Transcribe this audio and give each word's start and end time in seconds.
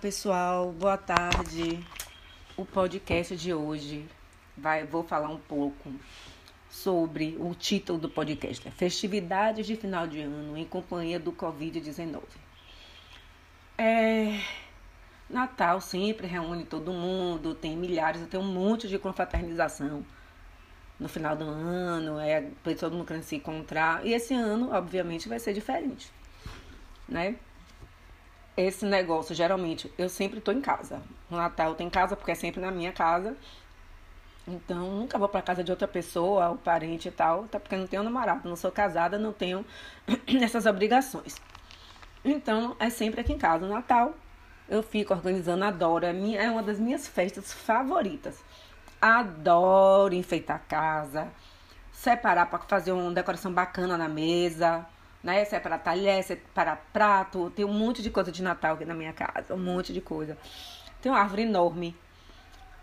pessoal, 0.00 0.72
boa 0.72 0.96
tarde. 0.96 1.78
O 2.56 2.64
podcast 2.64 3.36
de 3.36 3.52
hoje 3.52 4.08
vai, 4.56 4.82
vou 4.82 5.04
falar 5.04 5.28
um 5.28 5.36
pouco 5.36 5.92
sobre 6.70 7.36
o 7.38 7.54
título 7.54 7.98
do 7.98 8.08
podcast, 8.08 8.66
é 8.66 8.70
Festividades 8.70 9.66
de 9.66 9.76
Final 9.76 10.06
de 10.06 10.20
Ano 10.20 10.56
em 10.56 10.64
Companhia 10.64 11.20
do 11.20 11.32
Covid-19. 11.32 12.22
É, 13.76 14.40
Natal 15.28 15.82
sempre 15.82 16.26
reúne 16.26 16.64
todo 16.64 16.92
mundo, 16.92 17.54
tem 17.54 17.76
milhares, 17.76 18.26
tem 18.28 18.40
um 18.40 18.50
monte 18.50 18.88
de 18.88 18.98
confraternização 18.98 20.02
no 20.98 21.10
final 21.10 21.36
do 21.36 21.44
ano, 21.44 22.18
é 22.18 22.48
todo 22.78 22.94
mundo 22.94 23.06
querendo 23.06 23.24
se 23.24 23.36
encontrar. 23.36 24.06
E 24.06 24.14
esse 24.14 24.32
ano, 24.32 24.72
obviamente, 24.72 25.28
vai 25.28 25.38
ser 25.38 25.52
diferente, 25.52 26.10
né? 27.06 27.36
Esse 28.66 28.84
negócio, 28.84 29.34
geralmente, 29.34 29.92
eu 29.98 30.08
sempre 30.08 30.38
estou 30.38 30.52
em 30.52 30.60
casa. 30.60 31.02
No 31.30 31.36
Natal 31.36 31.70
eu 31.70 31.74
tô 31.74 31.82
em 31.84 31.90
casa 31.90 32.16
porque 32.16 32.32
é 32.32 32.34
sempre 32.34 32.60
na 32.60 32.70
minha 32.70 32.92
casa. 32.92 33.36
Então, 34.46 34.90
nunca 34.90 35.18
vou 35.18 35.28
para 35.28 35.42
casa 35.42 35.62
de 35.62 35.70
outra 35.70 35.86
pessoa, 35.86 36.48
ou 36.50 36.56
parente 36.56 37.08
e 37.08 37.10
tal, 37.10 37.44
até 37.44 37.58
porque 37.58 37.76
não 37.76 37.86
tenho 37.86 38.02
namorado, 38.02 38.48
não 38.48 38.56
sou 38.56 38.72
casada, 38.72 39.18
não 39.18 39.32
tenho 39.32 39.64
essas 40.42 40.66
obrigações. 40.66 41.36
Então, 42.24 42.76
é 42.78 42.90
sempre 42.90 43.20
aqui 43.20 43.32
em 43.32 43.38
casa. 43.38 43.66
No 43.66 43.74
Natal, 43.74 44.14
eu 44.68 44.82
fico 44.82 45.14
organizando, 45.14 45.64
adoro. 45.64 46.04
É, 46.06 46.12
minha, 46.12 46.40
é 46.40 46.50
uma 46.50 46.62
das 46.62 46.78
minhas 46.80 47.06
festas 47.06 47.52
favoritas. 47.52 48.42
Adoro 49.00 50.14
enfeitar 50.14 50.56
a 50.56 50.58
casa, 50.60 51.28
separar 51.92 52.46
para 52.46 52.58
fazer 52.60 52.92
uma 52.92 53.12
decoração 53.12 53.52
bacana 53.52 53.96
na 53.96 54.08
mesa 54.08 54.86
né? 55.22 55.44
Se 55.44 55.54
é 55.56 55.60
para 55.60 55.78
talher, 55.78 56.22
se 56.22 56.34
é 56.34 56.38
para 56.54 56.76
prato, 56.76 57.50
tem 57.50 57.64
um 57.64 57.72
monte 57.72 58.02
de 58.02 58.10
coisa 58.10 58.32
de 58.32 58.42
Natal 58.42 58.74
aqui 58.74 58.84
na 58.84 58.94
minha 58.94 59.12
casa, 59.12 59.54
um 59.54 59.58
monte 59.58 59.92
de 59.92 60.00
coisa. 60.00 60.36
Tem 61.00 61.10
uma 61.10 61.20
árvore 61.20 61.42
enorme 61.42 61.96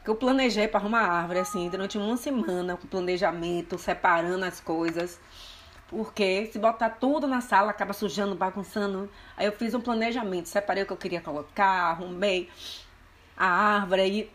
que 0.04 0.10
eu 0.10 0.16
planejei 0.16 0.68
para 0.68 0.80
arrumar 0.80 1.02
árvore 1.02 1.40
assim 1.40 1.70
durante 1.70 1.98
uma 1.98 2.16
semana 2.16 2.78
com 2.78 2.88
planejamento, 2.88 3.78
separando 3.78 4.46
as 4.46 4.60
coisas. 4.60 5.20
Porque 5.90 6.50
se 6.52 6.60
botar 6.60 6.92
tudo 6.92 7.28
na 7.28 7.42
sala 7.42 7.72
acaba 7.72 7.94
sujando, 7.94 8.36
bagunçando. 8.36 9.10
Aí 9.36 9.46
eu 9.46 9.52
fiz 9.52 9.74
um 9.74 9.82
planejamento, 9.82 10.48
separei 10.48 10.84
o 10.84 10.86
que 10.86 10.94
eu 10.94 10.98
queria 10.98 11.22
colocar, 11.22 11.92
arrumei 11.92 12.50
a 13.36 13.48
árvore 13.48 14.02
aí 14.02 14.32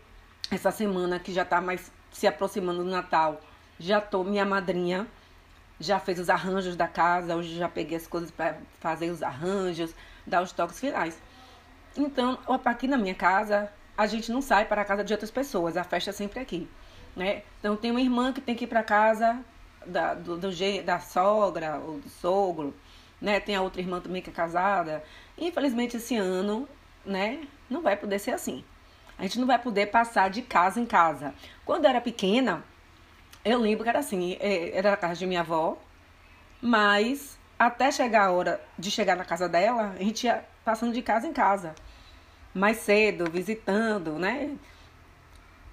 essa 0.50 0.70
semana 0.70 1.18
que 1.18 1.32
já 1.32 1.44
tá 1.44 1.60
mais 1.60 1.90
se 2.10 2.26
aproximando 2.26 2.84
do 2.84 2.90
Natal. 2.90 3.40
Já 3.78 4.00
tô 4.00 4.22
minha 4.22 4.44
madrinha 4.44 5.06
já 5.82 5.98
fez 5.98 6.18
os 6.18 6.30
arranjos 6.30 6.76
da 6.76 6.86
casa, 6.86 7.36
hoje 7.36 7.56
já 7.56 7.68
peguei 7.68 7.96
as 7.96 8.06
coisas 8.06 8.30
para 8.30 8.56
fazer 8.80 9.10
os 9.10 9.22
arranjos, 9.22 9.94
dar 10.26 10.42
os 10.42 10.52
toques 10.52 10.78
finais. 10.78 11.20
Então, 11.96 12.38
aqui 12.64 12.86
na 12.86 12.96
minha 12.96 13.14
casa, 13.14 13.70
a 13.96 14.06
gente 14.06 14.30
não 14.30 14.40
sai 14.40 14.64
para 14.64 14.82
a 14.82 14.84
casa 14.84 15.04
de 15.04 15.12
outras 15.12 15.30
pessoas, 15.30 15.76
a 15.76 15.84
festa 15.84 16.10
é 16.10 16.12
sempre 16.12 16.40
aqui, 16.40 16.68
né? 17.16 17.42
Então, 17.58 17.76
tem 17.76 17.90
uma 17.90 18.00
irmã 18.00 18.32
que 18.32 18.40
tem 18.40 18.54
que 18.54 18.64
ir 18.64 18.68
para 18.68 18.82
casa 18.82 19.40
da, 19.84 20.14
do, 20.14 20.38
do, 20.38 20.48
da 20.84 21.00
sogra 21.00 21.78
ou 21.78 21.98
do 21.98 22.08
sogro, 22.08 22.74
né? 23.20 23.40
Tem 23.40 23.56
a 23.56 23.62
outra 23.62 23.80
irmã 23.80 24.00
também 24.00 24.22
que 24.22 24.30
é 24.30 24.32
casada. 24.32 25.02
Infelizmente, 25.36 25.96
esse 25.96 26.16
ano, 26.16 26.68
né, 27.04 27.40
não 27.68 27.82
vai 27.82 27.96
poder 27.96 28.18
ser 28.18 28.32
assim. 28.32 28.64
A 29.18 29.22
gente 29.22 29.38
não 29.38 29.46
vai 29.46 29.58
poder 29.58 29.86
passar 29.86 30.30
de 30.30 30.42
casa 30.42 30.80
em 30.80 30.86
casa. 30.86 31.34
Quando 31.64 31.84
eu 31.84 31.90
era 31.90 32.00
pequena, 32.00 32.64
eu 33.44 33.58
lembro 33.58 33.82
que 33.84 33.90
era 33.90 33.98
assim, 33.98 34.36
é, 34.40 34.76
era 34.76 34.92
a 34.92 34.96
casa 34.96 35.16
de 35.16 35.26
minha 35.26 35.40
avó, 35.40 35.76
mas 36.60 37.38
até 37.58 37.90
chegar 37.90 38.26
a 38.26 38.30
hora 38.30 38.60
de 38.78 38.90
chegar 38.90 39.16
na 39.16 39.24
casa 39.24 39.48
dela, 39.48 39.94
a 39.98 40.02
gente 40.02 40.24
ia 40.24 40.44
passando 40.64 40.92
de 40.92 41.02
casa 41.02 41.26
em 41.26 41.32
casa. 41.32 41.74
Mais 42.54 42.78
cedo, 42.78 43.30
visitando, 43.30 44.12
né? 44.18 44.56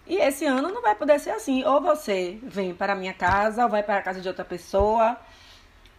E 0.08 0.16
esse 0.18 0.46
ano 0.46 0.70
não 0.70 0.82
vai 0.82 0.96
poder 0.96 1.20
ser 1.20 1.32
assim. 1.32 1.64
Ou 1.64 1.82
você 1.82 2.40
vem 2.44 2.74
para 2.74 2.94
a 2.94 2.96
minha 2.96 3.14
casa, 3.14 3.64
ou 3.64 3.70
vai 3.70 3.84
para 3.84 3.98
a 3.98 4.02
casa 4.02 4.22
de 4.22 4.28
outra 4.28 4.46
pessoa, 4.46 5.18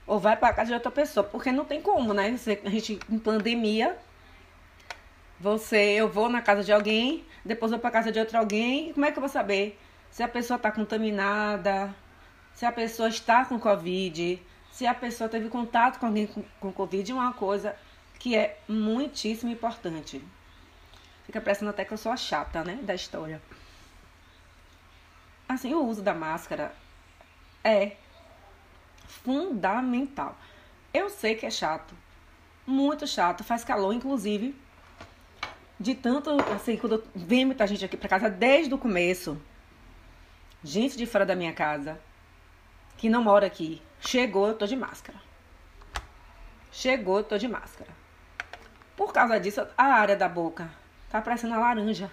ou 0.07 0.19
vai 0.19 0.37
para 0.37 0.49
a 0.49 0.53
casa 0.53 0.69
de 0.69 0.75
outra 0.75 0.91
pessoa. 0.91 1.25
Porque 1.25 1.53
não 1.53 1.65
tem 1.65 1.81
como, 1.81 2.13
né? 2.15 2.37
Você, 2.37 2.61
a 2.65 2.71
gente, 2.71 2.99
em 3.09 3.19
pandemia, 3.19 3.97
você, 5.39 5.95
eu 5.97 6.09
vou 6.09 6.29
na 6.29 6.43
casa 6.43 6.65
de 6.65 6.73
alguém, 6.73 7.25
depois 7.45 7.71
vou 7.71 7.81
para 7.81 7.89
a 7.91 7.93
casa 7.93 8.11
de 8.13 8.19
outro 8.19 8.37
alguém. 8.39 8.93
Como 8.93 9.07
é 9.07 9.13
que 9.13 9.19
eu 9.19 9.23
vou 9.23 9.31
saber 9.31 9.79
se 10.11 10.23
a 10.23 10.29
pessoa 10.29 10.57
está 10.57 10.71
contaminada, 10.71 11.95
se 12.55 12.67
a 12.67 12.73
pessoa 12.73 13.09
está 13.09 13.45
com 13.45 13.59
Covid, 13.59 14.43
se 14.71 14.87
a 14.87 14.95
pessoa 14.95 15.29
teve 15.29 15.49
contato 15.49 15.99
com 15.99 16.07
alguém 16.07 16.27
com, 16.27 16.43
com 16.61 16.73
Covid, 16.73 17.11
é 17.11 17.15
uma 17.15 17.33
coisa 17.33 17.77
que 18.19 18.37
é 18.37 18.59
muitíssimo 18.69 19.51
importante. 19.51 20.23
Fica 21.25 21.41
parecendo 21.41 21.71
até 21.71 21.85
que 21.85 21.93
eu 21.93 21.99
sou 21.99 22.13
a 22.13 22.17
chata, 22.17 22.65
né, 22.65 22.79
da 22.83 22.95
história. 22.95 23.41
Assim, 25.49 25.75
o 25.75 25.85
uso 25.85 26.03
da 26.03 26.15
máscara 26.15 26.75
é 27.65 27.97
fundamental. 29.07 30.37
Eu 30.93 31.09
sei 31.09 31.35
que 31.35 31.47
é 31.47 31.51
chato, 31.51 31.95
muito 32.67 33.07
chato, 33.07 33.45
faz 33.45 33.65
calor, 33.65 33.93
inclusive, 33.93 34.55
de 35.79 35.95
tanto, 35.95 36.31
assim, 36.55 36.77
quando 36.77 37.03
vem 37.15 37.45
muita 37.45 37.67
gente 37.67 37.85
aqui 37.85 37.97
para 37.97 38.09
casa 38.09 38.29
desde 38.29 38.75
o 38.75 38.79
começo, 38.79 39.41
gente 40.63 40.97
de 40.97 41.07
fora 41.07 41.27
da 41.27 41.35
minha 41.35 41.53
casa 41.53 41.99
que 42.97 43.09
não 43.09 43.23
mora 43.23 43.47
aqui. 43.47 43.81
Chegou, 44.01 44.49
eu 44.49 44.55
tô 44.55 44.67
de 44.67 44.77
máscara. 44.77 45.19
Chegou, 46.71 47.19
eu 47.19 47.25
tô 47.25 47.39
de 47.39 47.49
máscara. 47.49 47.91
Por 48.97 49.13
causa 49.13 49.41
disso, 49.41 49.67
a 49.77 49.85
área 49.85 50.17
da 50.17 50.29
boca 50.29 50.71
tá 51.09 51.23
parecendo 51.23 51.55
uma 51.55 51.61
laranja. 51.61 52.11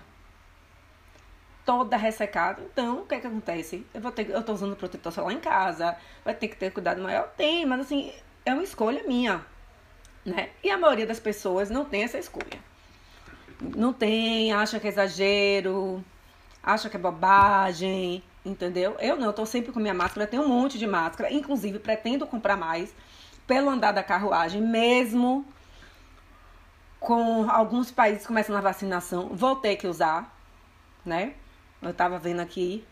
Toda 1.66 1.97
ressecada. 1.97 2.62
Então, 2.62 3.02
o 3.02 3.06
que 3.06 3.16
é 3.16 3.19
que 3.19 3.28
acontece? 3.28 3.85
Eu 3.94 4.00
vou 4.00 4.12
ter 4.12 4.30
eu 4.30 4.41
tô 4.41 4.53
usando 4.53 4.75
protetor 4.78 5.12
solar 5.12 5.34
em 5.34 5.40
casa, 5.40 5.97
vai 6.24 6.34
ter 6.34 6.47
que 6.47 6.56
ter 6.56 6.72
cuidado 6.72 7.02
maior. 7.02 7.28
Tem, 7.35 7.66
mas 7.66 7.81
assim, 7.81 8.14
é 8.46 8.53
uma 8.53 8.64
escolha 8.64 9.03
minha, 9.03 9.46
né? 10.25 10.52
E 10.64 10.72
a 10.72 10.78
maioria 10.78 11.06
das 11.06 11.19
pessoas 11.19 11.69
não 11.69 11.84
tem 11.84 12.03
essa 12.03 12.18
escolha. 12.18 12.59
Não 13.75 13.91
tem, 13.91 14.53
acha 14.53 14.79
que 14.79 14.88
é 14.88 14.90
exagero, 14.90 16.02
acha 16.64 16.90
que 16.90 16.96
é 16.96 17.00
bobagem, 17.00 18.24
entendeu? 18.47 18.96
Eu 19.00 19.16
não, 19.18 19.28
eu 19.28 19.34
tô 19.34 19.46
sempre 19.46 19.72
com 19.72 19.80
minha 19.80 19.94
máscara, 19.94 20.25
tenho 20.25 20.44
um 20.44 20.47
monte 20.47 20.78
de 20.78 20.88
máscara, 20.88 21.31
inclusive 21.31 21.80
pretendo 21.80 22.25
comprar 22.25 22.58
mais 22.58 22.94
pelo 23.46 23.69
andar 23.69 23.91
da 23.91 24.03
carruagem, 24.03 24.62
mesmo 24.62 25.46
com 27.00 27.50
alguns 27.50 27.91
países 27.91 28.25
começando 28.25 28.58
a 28.58 28.62
vacinação, 28.62 29.30
vou 29.30 29.56
ter 29.56 29.75
que 29.75 29.88
usar, 29.88 30.35
né? 31.06 31.34
Eu 31.81 31.94
tava 31.94 32.18
vendo 32.18 32.40
aqui 32.40 32.84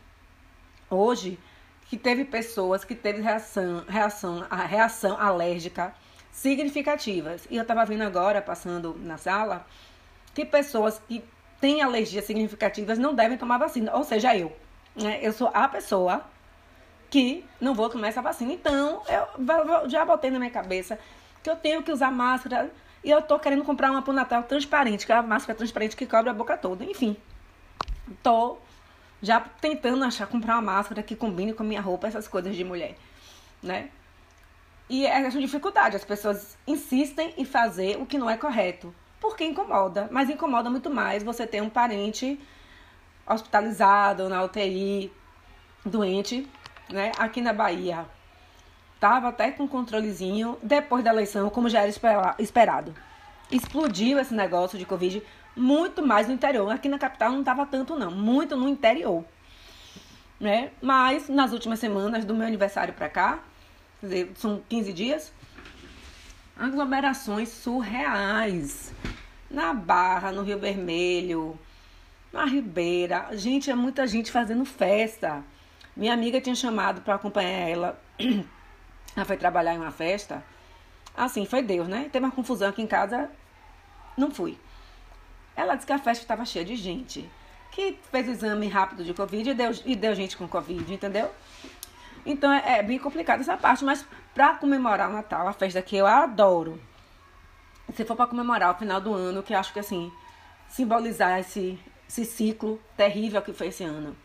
hoje 0.89 1.39
que 1.87 1.97
teve 1.97 2.25
pessoas 2.25 2.83
que 2.83 2.95
teve 2.95 3.21
reação, 3.21 3.83
reação, 3.87 4.45
a 4.49 4.57
reação 4.65 5.19
alérgica 5.19 5.93
significativas. 6.31 7.47
E 7.49 7.57
eu 7.57 7.65
tava 7.65 7.85
vendo 7.85 8.03
agora, 8.03 8.41
passando 8.41 8.95
na 8.99 9.17
sala, 9.17 9.65
que 10.33 10.45
pessoas 10.45 11.01
que 11.07 11.23
têm 11.59 11.81
alergias 11.81 12.25
significativas 12.25 12.97
não 12.97 13.13
devem 13.13 13.37
tomar 13.37 13.57
vacina, 13.57 13.95
ou 13.95 14.03
seja, 14.03 14.35
eu 14.35 14.55
né? 14.95 15.19
Eu 15.21 15.33
sou 15.33 15.49
a 15.53 15.67
pessoa 15.67 16.23
que 17.09 17.45
não 17.59 17.73
vou 17.73 17.89
tomar 17.89 18.07
essa 18.07 18.21
vacina. 18.21 18.53
Então, 18.53 19.01
eu 19.07 19.89
já 19.89 20.03
botei 20.05 20.31
na 20.31 20.39
minha 20.39 20.51
cabeça 20.51 20.99
que 21.43 21.49
eu 21.49 21.55
tenho 21.55 21.83
que 21.83 21.91
usar 21.91 22.11
máscara 22.11 22.71
e 23.03 23.09
eu 23.09 23.21
tô 23.21 23.37
querendo 23.37 23.63
comprar 23.63 23.91
uma 23.91 24.01
pro 24.01 24.11
Natal 24.11 24.43
transparente, 24.43 25.05
que 25.05 25.11
é 25.11 25.15
a 25.15 25.21
máscara 25.21 25.55
transparente 25.55 25.95
que 25.95 26.05
cobre 26.05 26.29
a 26.29 26.33
boca 26.33 26.57
toda. 26.57 26.83
Enfim, 26.83 27.15
tô 28.23 28.57
já 29.21 29.39
tentando 29.39 30.03
achar 30.03 30.27
comprar 30.27 30.55
uma 30.55 30.61
máscara 30.73 31.03
que 31.03 31.15
combine 31.15 31.53
com 31.53 31.63
a 31.63 31.65
minha 31.65 31.81
roupa, 31.81 32.07
essas 32.07 32.27
coisas 32.27 32.55
de 32.55 32.63
mulher, 32.63 32.95
né? 33.61 33.89
E 34.89 35.05
é 35.05 35.21
essa 35.21 35.39
dificuldade, 35.39 35.95
as 35.95 36.05
pessoas 36.05 36.57
insistem 36.67 37.33
em 37.37 37.45
fazer 37.45 37.99
o 37.99 38.05
que 38.05 38.17
não 38.17 38.29
é 38.29 38.37
correto, 38.37 38.93
porque 39.19 39.43
incomoda, 39.43 40.07
mas 40.11 40.29
incomoda 40.29 40.69
muito 40.69 40.89
mais 40.91 41.23
você 41.23 41.47
ter 41.47 41.61
um 41.61 41.69
parente 41.69 42.39
hospitalizado 43.27 44.29
na 44.29 44.43
UTI, 44.43 45.11
doente, 45.85 46.47
né? 46.89 47.11
Aqui 47.17 47.41
na 47.41 47.53
Bahia. 47.53 48.05
Tava 48.99 49.29
até 49.29 49.51
com 49.51 49.67
controlezinho 49.67 50.57
depois 50.63 51.03
da 51.03 51.11
eleição, 51.11 51.49
como 51.49 51.69
já 51.69 51.81
era 51.81 51.91
esperado. 52.39 52.95
Explodiu 53.51 54.19
esse 54.19 54.33
negócio 54.33 54.77
de 54.79 54.85
Covid 54.85 55.21
muito 55.55 56.05
mais 56.05 56.27
no 56.27 56.33
interior. 56.33 56.69
Aqui 56.71 56.89
na 56.89 56.97
capital 56.97 57.31
não 57.31 57.43
tava 57.43 57.65
tanto, 57.65 57.95
não. 57.95 58.11
Muito 58.11 58.55
no 58.55 58.67
interior. 58.67 59.23
Né? 60.39 60.71
Mas 60.81 61.29
nas 61.29 61.53
últimas 61.53 61.79
semanas, 61.79 62.25
do 62.25 62.33
meu 62.33 62.45
aniversário 62.45 62.93
para 62.93 63.09
cá, 63.09 63.39
quer 64.01 64.07
dizer, 64.07 64.31
são 64.35 64.61
15 64.67 64.93
dias, 64.93 65.33
aglomerações 66.57 67.49
surreais. 67.49 68.93
Na 69.49 69.73
Barra, 69.73 70.31
no 70.31 70.41
Rio 70.41 70.59
Vermelho, 70.59 71.57
na 72.35 72.45
Ribeira, 72.45 73.29
gente, 73.31 73.71
é 73.71 73.75
muita 73.75 74.05
gente 74.05 74.29
fazendo 74.29 74.65
festa. 74.65 75.41
Minha 75.95 76.13
amiga 76.13 76.41
tinha 76.41 76.53
chamado 76.53 77.01
para 77.01 77.15
acompanhar 77.15 77.69
ela. 77.69 78.01
ela 79.15 79.25
foi 79.25 79.37
trabalhar 79.37 79.73
em 79.73 79.77
uma 79.77 79.91
festa. 79.91 80.43
Assim, 81.15 81.45
foi 81.45 81.61
Deus, 81.61 81.87
né? 81.87 82.09
Teve 82.11 82.25
uma 82.25 82.31
confusão 82.31 82.69
aqui 82.69 82.81
em 82.81 82.87
casa, 82.87 83.29
não 84.17 84.29
fui. 84.29 84.57
Ela 85.55 85.75
disse 85.75 85.87
que 85.87 85.93
a 85.93 85.97
festa 85.97 86.23
estava 86.23 86.43
cheia 86.43 86.65
de 86.65 86.75
gente. 86.75 87.29
Que 87.71 87.97
fez 88.11 88.27
exame 88.27 88.67
rápido 88.67 89.05
de 89.05 89.13
Covid 89.13 89.49
e 89.49 89.53
deu, 89.53 89.71
e 89.85 89.95
deu 89.95 90.13
gente 90.13 90.35
com 90.35 90.45
Covid, 90.45 90.93
entendeu? 90.93 91.31
Então 92.25 92.51
é, 92.51 92.79
é 92.79 92.83
bem 92.83 92.99
complicado 92.99 93.39
essa 93.39 93.55
parte, 93.55 93.85
mas 93.85 94.05
para 94.33 94.55
comemorar 94.55 95.09
o 95.09 95.13
Natal, 95.13 95.47
a 95.47 95.53
festa 95.53 95.81
que 95.81 95.95
eu 95.95 96.05
adoro, 96.05 96.81
se 97.93 98.03
for 98.03 98.15
para 98.15 98.27
comemorar 98.27 98.75
o 98.75 98.77
final 98.77 98.99
do 98.99 99.13
ano, 99.13 99.41
que 99.41 99.53
eu 99.53 99.57
acho 99.57 99.71
que 99.71 99.79
assim, 99.79 100.11
simbolizar 100.67 101.39
esse, 101.39 101.79
esse 102.07 102.25
ciclo 102.25 102.79
terrível 102.95 103.41
que 103.41 103.53
foi 103.53 103.67
esse 103.67 103.83
ano. 103.83 104.15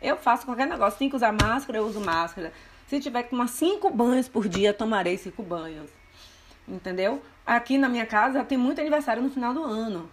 Eu 0.00 0.16
faço 0.16 0.44
qualquer 0.44 0.66
negócio, 0.66 0.98
tem 0.98 1.08
que 1.08 1.16
usar 1.16 1.32
máscara, 1.32 1.78
eu 1.78 1.86
uso 1.86 2.00
máscara. 2.00 2.52
Se 2.86 3.00
tiver 3.00 3.22
que 3.22 3.30
tomar 3.30 3.48
cinco 3.48 3.90
banhos 3.90 4.28
por 4.28 4.48
dia, 4.48 4.74
tomarei 4.74 5.16
cinco 5.16 5.42
banhos. 5.42 5.90
Entendeu? 6.66 7.22
Aqui 7.46 7.78
na 7.78 7.88
minha 7.88 8.06
casa 8.06 8.44
tem 8.44 8.58
muito 8.58 8.80
aniversário 8.80 9.22
no 9.22 9.30
final 9.30 9.54
do 9.54 9.62
ano. 9.62 10.10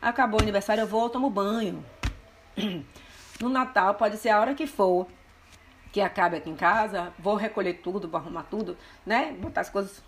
Acabou 0.00 0.40
o 0.40 0.42
aniversário, 0.42 0.82
eu 0.82 0.86
vou, 0.86 1.04
eu 1.04 1.10
tomo 1.10 1.30
banho. 1.30 1.84
No 3.40 3.48
Natal, 3.48 3.96
pode 3.96 4.18
ser 4.18 4.28
a 4.28 4.38
hora 4.38 4.54
que 4.54 4.68
for 4.68 5.08
que 5.92 6.00
acabe 6.00 6.36
aqui 6.36 6.48
em 6.48 6.54
casa, 6.56 7.12
vou 7.18 7.34
recolher 7.34 7.74
tudo, 7.74 8.08
vou 8.08 8.18
arrumar 8.18 8.44
tudo, 8.44 8.78
né? 9.04 9.32
Botar 9.32 9.60
as 9.60 9.68
coisas 9.68 10.02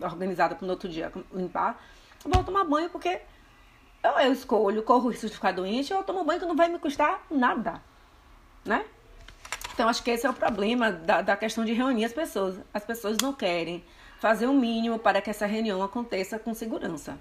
organizadas 0.00 0.56
para 0.56 0.66
no 0.66 0.72
outro 0.72 0.88
dia 0.88 1.10
limpar. 1.32 1.82
Vou 2.24 2.44
tomar 2.44 2.64
banho 2.64 2.88
porque 2.90 3.20
eu, 4.04 4.10
eu 4.18 4.32
escolho, 4.32 4.82
corro 4.82 5.06
o 5.06 5.10
risco 5.10 5.26
de 5.26 5.34
ficar 5.34 5.52
doente, 5.52 5.92
eu 5.92 6.02
tomo 6.04 6.24
banho 6.24 6.38
que 6.38 6.46
não 6.46 6.54
vai 6.54 6.68
me 6.68 6.78
custar 6.78 7.24
nada, 7.30 7.80
né? 8.64 8.84
Então, 9.72 9.88
acho 9.88 10.04
que 10.04 10.10
esse 10.10 10.24
é 10.26 10.30
o 10.30 10.34
problema 10.34 10.92
da, 10.92 11.20
da 11.22 11.36
questão 11.36 11.64
de 11.64 11.72
reunir 11.72 12.04
as 12.04 12.12
pessoas. 12.12 12.56
As 12.72 12.84
pessoas 12.84 13.16
não 13.20 13.32
querem 13.32 13.82
fazer 14.20 14.46
o 14.46 14.52
mínimo 14.52 15.00
para 15.00 15.20
que 15.20 15.30
essa 15.30 15.46
reunião 15.46 15.82
aconteça 15.82 16.38
com 16.38 16.54
segurança. 16.54 17.18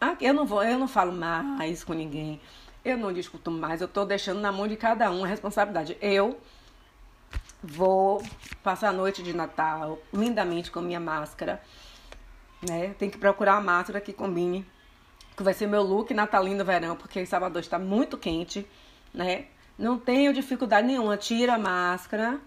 Ah, 0.00 0.16
eu 0.20 0.32
não 0.32 0.46
vou, 0.46 0.62
eu 0.62 0.78
não 0.78 0.86
falo 0.86 1.12
mais 1.12 1.82
com 1.82 1.94
ninguém. 1.94 2.40
Eu 2.84 2.96
não 2.96 3.12
discuto 3.12 3.50
mais, 3.50 3.80
eu 3.80 3.86
estou 3.86 4.06
deixando 4.06 4.40
na 4.40 4.52
mão 4.52 4.68
de 4.68 4.76
cada 4.76 5.10
um 5.10 5.24
a 5.24 5.26
responsabilidade. 5.26 5.98
Eu 6.00 6.38
vou 7.62 8.22
passar 8.62 8.90
a 8.90 8.92
noite 8.92 9.22
de 9.22 9.34
Natal 9.34 9.98
lindamente 10.14 10.70
com 10.70 10.80
minha 10.80 11.00
máscara, 11.00 11.60
né? 12.66 12.94
Tem 12.98 13.10
que 13.10 13.18
procurar 13.18 13.54
uma 13.54 13.60
máscara 13.60 14.00
que 14.00 14.12
combine, 14.12 14.64
que 15.36 15.42
vai 15.42 15.54
ser 15.54 15.66
meu 15.66 15.82
look 15.82 16.12
natalino 16.12 16.64
verão, 16.64 16.96
porque 16.96 17.24
Salvador 17.24 17.60
está 17.60 17.78
muito 17.78 18.18
quente, 18.18 18.66
né? 19.12 19.46
Não 19.78 19.98
tenho 19.98 20.32
dificuldade 20.32 20.86
nenhuma, 20.86 21.16
tira 21.16 21.54
a 21.54 21.58
máscara, 21.58 22.38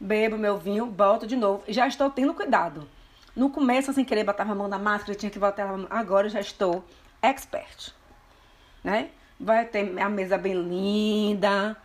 bebo 0.00 0.38
meu 0.38 0.56
vinho, 0.56 0.86
volto 0.86 1.26
de 1.26 1.36
novo. 1.36 1.62
Já 1.68 1.86
estou 1.86 2.08
tendo 2.10 2.32
cuidado. 2.32 2.88
No 3.36 3.50
começo, 3.50 3.92
sem 3.92 4.04
querer, 4.04 4.24
botava 4.24 4.52
a 4.52 4.54
mão 4.54 4.68
na 4.68 4.78
máscara, 4.78 5.14
tinha 5.14 5.30
que 5.30 5.38
voltar 5.38 5.64
a 5.64 5.76
mão. 5.76 5.86
Agora 5.90 6.28
já 6.28 6.40
estou 6.40 6.84
expert, 7.20 7.92
né? 8.82 9.10
Vai 9.38 9.66
ter 9.66 9.98
a 10.00 10.08
mesa 10.08 10.38
bem 10.38 10.54
linda, 10.54 11.76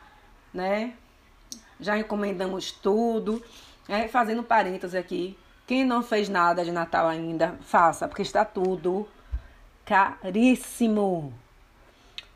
né? 0.54 0.94
Já 1.80 1.98
encomendamos 1.98 2.72
tudo. 2.72 3.44
É, 3.88 4.08
fazendo 4.08 4.44
parênteses 4.44 4.94
aqui. 4.94 5.38
Quem 5.66 5.84
não 5.84 6.04
fez 6.04 6.30
nada 6.30 6.64
de 6.64 6.72
Natal 6.72 7.08
ainda, 7.08 7.58
faça, 7.62 8.08
porque 8.08 8.22
está 8.22 8.46
tudo 8.46 9.08
caríssimo. 9.90 11.34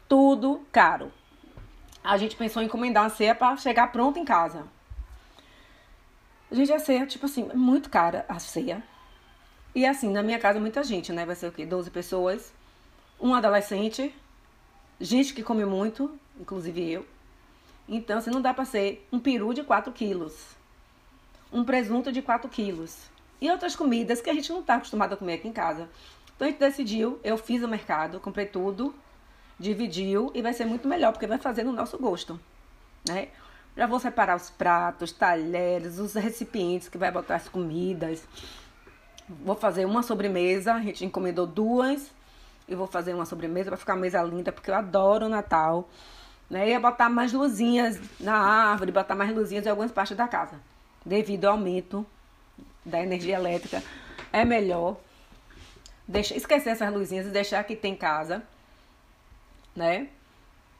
Tudo 0.09 0.65
caro. 0.71 1.11
A 2.03 2.17
gente 2.17 2.35
pensou 2.35 2.63
em 2.63 2.65
encomendar 2.65 3.03
uma 3.03 3.11
ceia 3.11 3.35
para 3.35 3.55
chegar 3.57 3.91
pronta 3.91 4.17
em 4.17 4.25
casa. 4.25 4.65
A 6.51 6.55
gente, 6.55 6.73
a 6.73 6.79
ceia, 6.79 7.05
tipo 7.05 7.27
assim, 7.27 7.47
muito 7.53 7.91
cara 7.91 8.25
a 8.27 8.39
ceia. 8.39 8.83
E 9.75 9.85
assim, 9.85 10.09
na 10.09 10.23
minha 10.23 10.39
casa, 10.39 10.59
muita 10.59 10.83
gente, 10.83 11.13
né? 11.13 11.27
Vai 11.27 11.35
ser 11.35 11.47
o 11.47 11.51
quê? 11.51 11.63
12 11.63 11.91
pessoas. 11.91 12.51
Um 13.21 13.35
adolescente. 13.35 14.13
Gente 14.99 15.31
que 15.35 15.43
come 15.43 15.63
muito, 15.63 16.19
inclusive 16.39 16.91
eu. 16.91 17.05
Então, 17.87 18.17
assim, 18.17 18.31
não 18.31 18.41
dá 18.41 18.51
para 18.51 18.65
ser 18.65 19.07
um 19.11 19.19
peru 19.19 19.53
de 19.53 19.63
4 19.63 19.91
quilos. 19.93 20.55
Um 21.51 21.63
presunto 21.63 22.11
de 22.11 22.23
4 22.23 22.49
quilos. 22.49 22.97
E 23.39 23.51
outras 23.51 23.75
comidas 23.75 24.21
que 24.21 24.29
a 24.29 24.33
gente 24.33 24.51
não 24.51 24.61
está 24.61 24.75
acostumado 24.75 25.13
a 25.13 25.17
comer 25.17 25.35
aqui 25.35 25.47
em 25.47 25.53
casa. 25.53 25.87
Então 26.35 26.47
a 26.47 26.51
gente 26.51 26.59
decidiu, 26.59 27.19
eu 27.23 27.37
fiz 27.37 27.63
o 27.63 27.67
mercado, 27.67 28.19
comprei 28.19 28.45
tudo, 28.45 28.93
dividiu 29.59 30.31
e 30.33 30.41
vai 30.41 30.53
ser 30.53 30.65
muito 30.65 30.87
melhor, 30.87 31.11
porque 31.11 31.27
vai 31.27 31.37
fazer 31.37 31.63
no 31.63 31.71
nosso 31.71 31.97
gosto. 31.97 32.39
Né? 33.07 33.29
Já 33.75 33.87
vou 33.87 33.99
separar 33.99 34.35
os 34.35 34.49
pratos, 34.49 35.11
talheres, 35.11 35.97
os 35.97 36.13
recipientes 36.13 36.87
que 36.87 36.97
vai 36.97 37.11
botar 37.11 37.35
as 37.35 37.49
comidas. 37.49 38.27
Vou 39.27 39.55
fazer 39.55 39.85
uma 39.85 40.03
sobremesa, 40.03 40.73
a 40.73 40.81
gente 40.81 41.05
encomendou 41.05 41.47
duas. 41.47 42.11
E 42.67 42.75
vou 42.75 42.87
fazer 42.87 43.13
uma 43.13 43.25
sobremesa 43.25 43.69
para 43.69 43.77
ficar 43.77 43.93
uma 43.93 44.01
mesa 44.01 44.21
linda, 44.23 44.51
porque 44.51 44.71
eu 44.71 44.75
adoro 44.75 45.25
o 45.25 45.29
Natal. 45.29 45.89
Né? 46.49 46.69
Ia 46.69 46.79
botar 46.79 47.09
mais 47.09 47.33
luzinhas 47.33 47.99
na 48.19 48.35
árvore, 48.35 48.91
botar 48.91 49.15
mais 49.15 49.35
luzinhas 49.35 49.65
em 49.65 49.69
algumas 49.69 49.91
partes 49.91 50.15
da 50.15 50.27
casa. 50.27 50.59
Devido 51.05 51.45
ao 51.45 51.53
aumento 51.53 52.05
da 52.85 53.01
energia 53.01 53.35
elétrica, 53.35 53.83
é 54.31 54.45
melhor 54.45 54.97
deixar, 56.07 56.35
esquecer 56.35 56.69
essas 56.69 56.91
luzinhas 56.93 57.25
e 57.25 57.29
deixar 57.29 57.63
que 57.63 57.75
tem 57.75 57.95
casa, 57.95 58.43
né? 59.75 60.07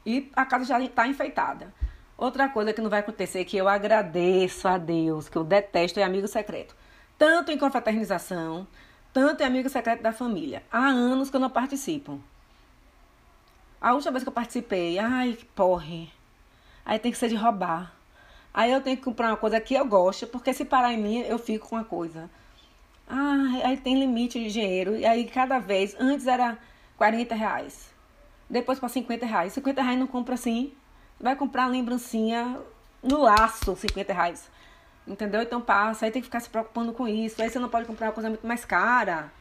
E 0.04 0.30
a 0.34 0.44
casa 0.44 0.64
já 0.64 0.80
está 0.80 1.06
enfeitada. 1.06 1.72
Outra 2.16 2.48
coisa 2.48 2.72
que 2.72 2.80
não 2.80 2.90
vai 2.90 3.00
acontecer, 3.00 3.44
que 3.44 3.56
eu 3.56 3.68
agradeço 3.68 4.68
a 4.68 4.78
Deus, 4.78 5.28
que 5.28 5.36
eu 5.36 5.44
detesto, 5.44 5.98
é 5.98 6.02
amigo 6.02 6.28
secreto. 6.28 6.76
Tanto 7.18 7.50
em 7.50 7.58
confraternização, 7.58 8.66
tanto 9.12 9.42
em 9.42 9.46
amigo 9.46 9.68
secreto 9.68 10.02
da 10.02 10.12
família. 10.12 10.62
Há 10.70 10.86
anos 10.86 11.30
que 11.30 11.36
eu 11.36 11.40
não 11.40 11.50
participo. 11.50 12.20
A 13.80 13.92
última 13.92 14.12
vez 14.12 14.22
que 14.22 14.28
eu 14.28 14.32
participei, 14.32 14.98
ai, 14.98 15.36
porre. 15.54 16.10
Aí 16.84 16.98
tem 16.98 17.10
que 17.10 17.18
ser 17.18 17.28
de 17.28 17.34
roubar. 17.34 17.92
Aí 18.52 18.70
eu 18.70 18.80
tenho 18.80 18.96
que 18.96 19.02
comprar 19.02 19.28
uma 19.28 19.36
coisa 19.36 19.60
que 19.60 19.74
eu 19.74 19.84
gosto, 19.84 20.26
porque 20.26 20.54
se 20.54 20.64
parar 20.64 20.92
em 20.92 20.98
mim, 20.98 21.18
eu 21.20 21.38
fico 21.38 21.68
com 21.68 21.76
a 21.76 21.84
coisa. 21.84 22.30
Ah, 23.08 23.60
aí 23.64 23.76
tem 23.76 23.98
limite 23.98 24.38
de 24.42 24.50
dinheiro. 24.50 24.96
E 24.96 25.04
aí 25.04 25.24
cada 25.26 25.58
vez, 25.58 25.96
antes 25.98 26.26
era 26.26 26.58
40 26.96 27.34
reais. 27.34 27.92
Depois 28.48 28.78
para 28.78 28.88
50 28.88 29.26
reais. 29.26 29.52
50 29.52 29.82
reais 29.82 29.98
não 29.98 30.06
compra 30.06 30.34
assim 30.34 30.72
vai 31.20 31.36
comprar 31.36 31.66
lembrancinha 31.66 32.60
no 33.02 33.22
laço, 33.22 33.76
50 33.76 34.12
reais. 34.12 34.50
Entendeu? 35.06 35.42
Então 35.42 35.60
passa, 35.60 36.06
aí 36.06 36.10
tem 36.10 36.22
que 36.22 36.26
ficar 36.26 36.40
se 36.40 36.48
preocupando 36.48 36.92
com 36.92 37.06
isso. 37.06 37.42
Aí 37.42 37.50
você 37.50 37.58
não 37.58 37.68
pode 37.68 37.86
comprar 37.86 38.08
uma 38.08 38.12
coisa 38.12 38.28
muito 38.28 38.46
mais 38.46 38.64
cara. 38.64 39.32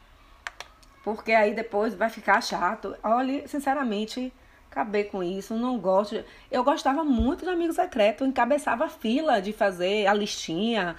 Porque 1.04 1.32
aí 1.32 1.54
depois 1.54 1.94
vai 1.94 2.10
ficar 2.10 2.42
chato. 2.42 2.96
Olha, 3.04 3.48
sinceramente, 3.48 4.34
acabei 4.70 5.06
com 5.06 5.24
isso. 5.24 5.56
Não 5.56 5.78
gosto. 5.78 6.24
Eu 6.52 6.64
gostava 6.64 7.04
muito 7.04 7.46
de 7.46 7.50
amigo 7.50 7.74
secreto. 7.74 8.26
Encabeçava 8.26 8.86
a 8.86 8.90
fila 8.90 9.42
de 9.42 9.54
fazer 9.54 10.08
a 10.08 10.14
listinha, 10.14 10.96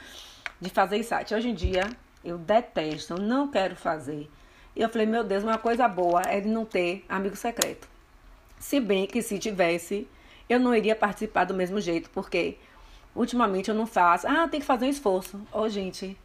de 0.60 0.70
fazer 0.70 1.02
site. 1.02 1.34
Hoje 1.34 1.50
em 1.50 1.54
dia, 1.54 1.84
eu 2.24 2.38
detesto, 2.38 3.20
não 3.20 3.48
quero 3.48 3.76
fazer. 3.76 4.30
E 4.74 4.80
eu 4.80 4.88
falei, 4.88 5.06
meu 5.06 5.22
Deus, 5.22 5.44
uma 5.44 5.58
coisa 5.58 5.86
boa 5.86 6.22
é 6.22 6.40
de 6.40 6.48
não 6.48 6.64
ter 6.64 7.04
amigo 7.08 7.36
secreto. 7.36 7.88
Se 8.58 8.80
bem 8.80 9.06
que 9.06 9.22
se 9.22 9.38
tivesse, 9.38 10.08
eu 10.48 10.58
não 10.58 10.74
iria 10.74 10.96
participar 10.96 11.44
do 11.44 11.54
mesmo 11.54 11.80
jeito, 11.80 12.10
porque 12.10 12.58
ultimamente 13.14 13.68
eu 13.68 13.74
não 13.74 13.86
faço. 13.86 14.26
Ah, 14.26 14.48
tem 14.48 14.60
que 14.60 14.66
fazer 14.66 14.86
um 14.86 14.90
esforço. 14.90 15.36
Ô, 15.52 15.60
oh, 15.60 15.68
gente, 15.68 16.16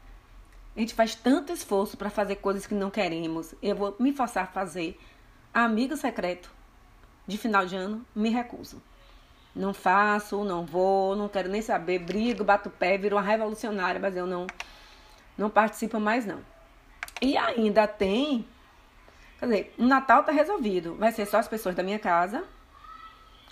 a 0.75 0.79
gente 0.79 0.93
faz 0.93 1.13
tanto 1.13 1.53
esforço 1.53 1.97
para 1.97 2.09
fazer 2.09 2.37
coisas 2.37 2.65
que 2.65 2.73
não 2.73 2.89
queremos. 2.89 3.53
Eu 3.61 3.75
vou 3.75 3.95
me 3.99 4.13
forçar 4.13 4.45
a 4.45 4.47
fazer 4.47 4.97
amigo 5.53 5.95
secreto 5.97 6.51
de 7.27 7.37
final 7.37 7.65
de 7.65 7.75
ano, 7.75 8.05
me 8.15 8.29
recuso. 8.29 8.81
Não 9.55 9.73
faço, 9.73 10.43
não 10.43 10.65
vou, 10.65 11.15
não 11.15 11.27
quero 11.27 11.49
nem 11.49 11.61
saber, 11.61 11.99
brigo, 11.99 12.43
bato 12.43 12.69
o 12.69 12.71
pé, 12.71 12.97
viro 12.97 13.15
uma 13.15 13.21
revolucionária, 13.21 13.99
mas 13.99 14.15
eu 14.15 14.25
não 14.25 14.47
não 15.39 15.49
participo 15.49 15.99
mais 15.99 16.25
não. 16.25 16.41
E 17.21 17.37
ainda 17.37 17.87
tem, 17.87 18.45
quer 19.39 19.45
dizer, 19.45 19.75
o 19.77 19.85
Natal 19.85 20.23
tá 20.23 20.31
resolvido, 20.31 20.95
vai 20.95 21.11
ser 21.13 21.25
só 21.25 21.37
as 21.37 21.47
pessoas 21.47 21.75
da 21.75 21.81
minha 21.81 21.97
casa, 21.97 22.43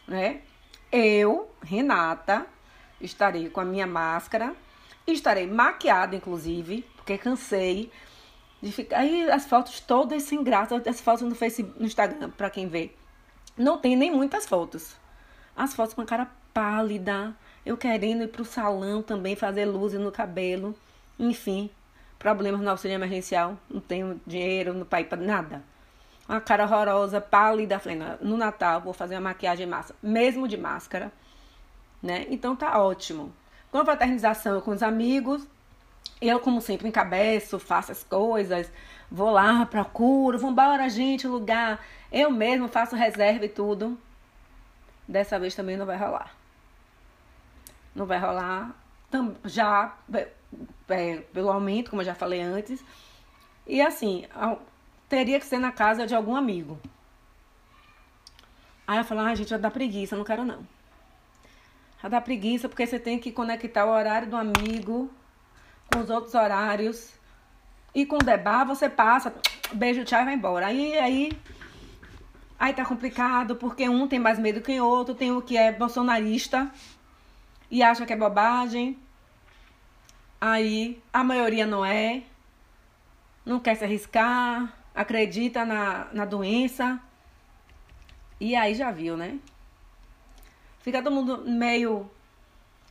né? 0.06 0.41
Eu, 0.91 1.50
Renata, 1.62 2.46
estarei 3.00 3.50
com 3.50 3.62
a 3.62 3.65
minha 3.65 3.88
máscara, 3.88 4.53
estarei 5.06 5.48
maquiada, 5.48 6.15
inclusive, 6.15 6.86
porque 6.98 7.17
cansei 7.17 7.91
de 8.62 8.72
ficar. 8.72 9.00
Aí 9.00 9.29
as 9.32 9.46
fotos 9.46 9.79
todas 9.79 10.24
sem 10.24 10.44
graça, 10.44 10.82
as 10.86 11.00
fotos 11.00 11.24
no 11.24 11.36
Facebook, 11.36 11.79
no 11.79 11.86
Instagram, 11.86 12.32
para 12.32 12.50
quem 12.50 12.67
vê. 12.67 12.91
Não 13.58 13.77
tem 13.77 13.96
nem 13.96 14.12
muitas 14.12 14.46
fotos. 14.46 14.96
As 15.56 15.74
fotos 15.74 15.94
com 15.94 16.01
a 16.01 16.06
cara 16.06 16.29
pálida, 16.53 17.36
eu 17.65 17.77
querendo 17.77 18.24
ir 18.24 18.27
pro 18.27 18.46
salão 18.46 19.01
também 19.01 19.36
fazer 19.36 19.65
luzes 19.65 20.00
no 20.00 20.12
cabelo, 20.12 20.75
enfim, 21.20 21.70
problemas 22.19 22.62
no 22.62 22.69
auxílio 22.69 22.95
emergencial, 22.95 23.57
não 23.69 23.79
tenho 23.79 24.19
dinheiro 24.25 24.74
no 24.74 24.86
pai 24.86 25.03
para 25.03 25.21
nada 25.21 25.63
uma 26.27 26.41
cara 26.41 26.65
horrorosa, 26.65 27.21
pálida. 27.21 27.79
Falei, 27.79 27.97
no 28.21 28.38
Natal 28.38 28.81
vou 28.81 28.93
fazer 28.93 29.15
uma 29.15 29.29
maquiagem 29.29 29.65
massa, 29.65 29.95
mesmo 30.03 30.47
de 30.47 30.57
máscara, 30.57 31.12
né? 32.03 32.25
Então 32.29 32.55
tá 32.55 32.81
ótimo. 32.81 33.33
Com 33.71 33.77
a 33.79 33.86
fraternização 33.86 34.62
com 34.62 34.71
os 34.71 34.83
amigos, 34.83 35.47
Eu, 36.21 36.39
como 36.39 36.62
sempre, 36.62 36.88
encabeço, 36.88 37.59
faço 37.59 37.91
as 37.91 38.03
coisas, 38.03 38.71
vou 39.12 39.29
lá, 39.29 39.65
procuro, 39.65 40.39
vambora, 40.39 40.89
gente, 40.89 41.27
lugar. 41.27 41.79
Eu 42.12 42.31
mesmo 42.31 42.67
faço 42.67 42.95
reserva 42.95 43.45
e 43.45 43.50
tudo. 43.50 43.97
Dessa 45.07 45.38
vez 45.39 45.53
também 45.53 45.77
não 45.77 45.86
vai 45.86 45.97
rolar. 45.97 46.36
Não 47.93 48.05
vai 48.05 48.17
rolar. 48.19 48.75
Já 49.45 49.95
é, 50.89 51.17
pelo 51.33 51.49
aumento, 51.49 51.89
como 51.89 52.01
eu 52.01 52.05
já 52.05 52.15
falei 52.15 52.41
antes. 52.41 52.83
E 53.65 53.81
assim, 53.81 54.25
teria 55.09 55.39
que 55.39 55.45
ser 55.45 55.59
na 55.59 55.71
casa 55.71 56.07
de 56.07 56.15
algum 56.15 56.35
amigo. 56.35 56.79
Aí 58.87 58.97
eu 58.97 59.03
falo, 59.03 59.21
ah, 59.21 59.35
gente, 59.35 59.49
vai 59.49 59.59
dar 59.59 59.71
preguiça, 59.71 60.15
não 60.15 60.23
quero 60.23 60.45
não. 60.45 60.65
Já 62.01 62.09
dá 62.09 62.21
preguiça 62.21 62.69
porque 62.69 62.85
você 62.85 62.99
tem 62.99 63.19
que 63.19 63.31
conectar 63.31 63.85
o 63.85 63.89
horário 63.89 64.29
do 64.29 64.37
amigo 64.37 65.11
com 65.91 65.99
os 65.99 66.09
outros 66.09 66.33
horários. 66.35 67.11
E 67.93 68.05
com 68.05 68.17
o 68.17 68.19
debar 68.19 68.65
você 68.65 68.87
passa, 68.87 69.33
beijo, 69.73 70.05
tchau 70.05 70.21
e 70.21 70.25
vai 70.25 70.33
embora. 70.35 70.67
Aí, 70.67 70.97
aí, 70.99 71.31
aí 72.59 72.73
tá 72.73 72.85
complicado 72.85 73.55
porque 73.55 73.89
um 73.89 74.07
tem 74.07 74.19
mais 74.19 74.37
medo 74.37 74.61
que 74.61 74.79
o 74.79 74.85
outro. 74.85 75.15
Tem 75.15 75.31
o 75.31 75.41
que 75.41 75.57
é 75.57 75.71
bolsonarista 75.71 76.71
e 77.71 77.81
acha 77.81 78.05
que 78.05 78.13
é 78.13 78.15
bobagem. 78.15 78.97
Aí 80.39 81.01
a 81.12 81.24
maioria 81.24 81.65
não 81.65 81.84
é, 81.84 82.24
não 83.44 83.60
quer 83.60 83.75
se 83.75 83.84
arriscar, 83.84 84.72
acredita 84.94 85.65
na, 85.65 86.08
na 86.13 86.25
doença. 86.25 87.00
E 88.39 88.56
aí 88.56 88.75
já 88.75 88.91
viu, 88.91 89.17
né? 89.17 89.39
Fica 90.79 91.01
todo 91.01 91.13
mundo 91.13 91.44
meio. 91.46 92.10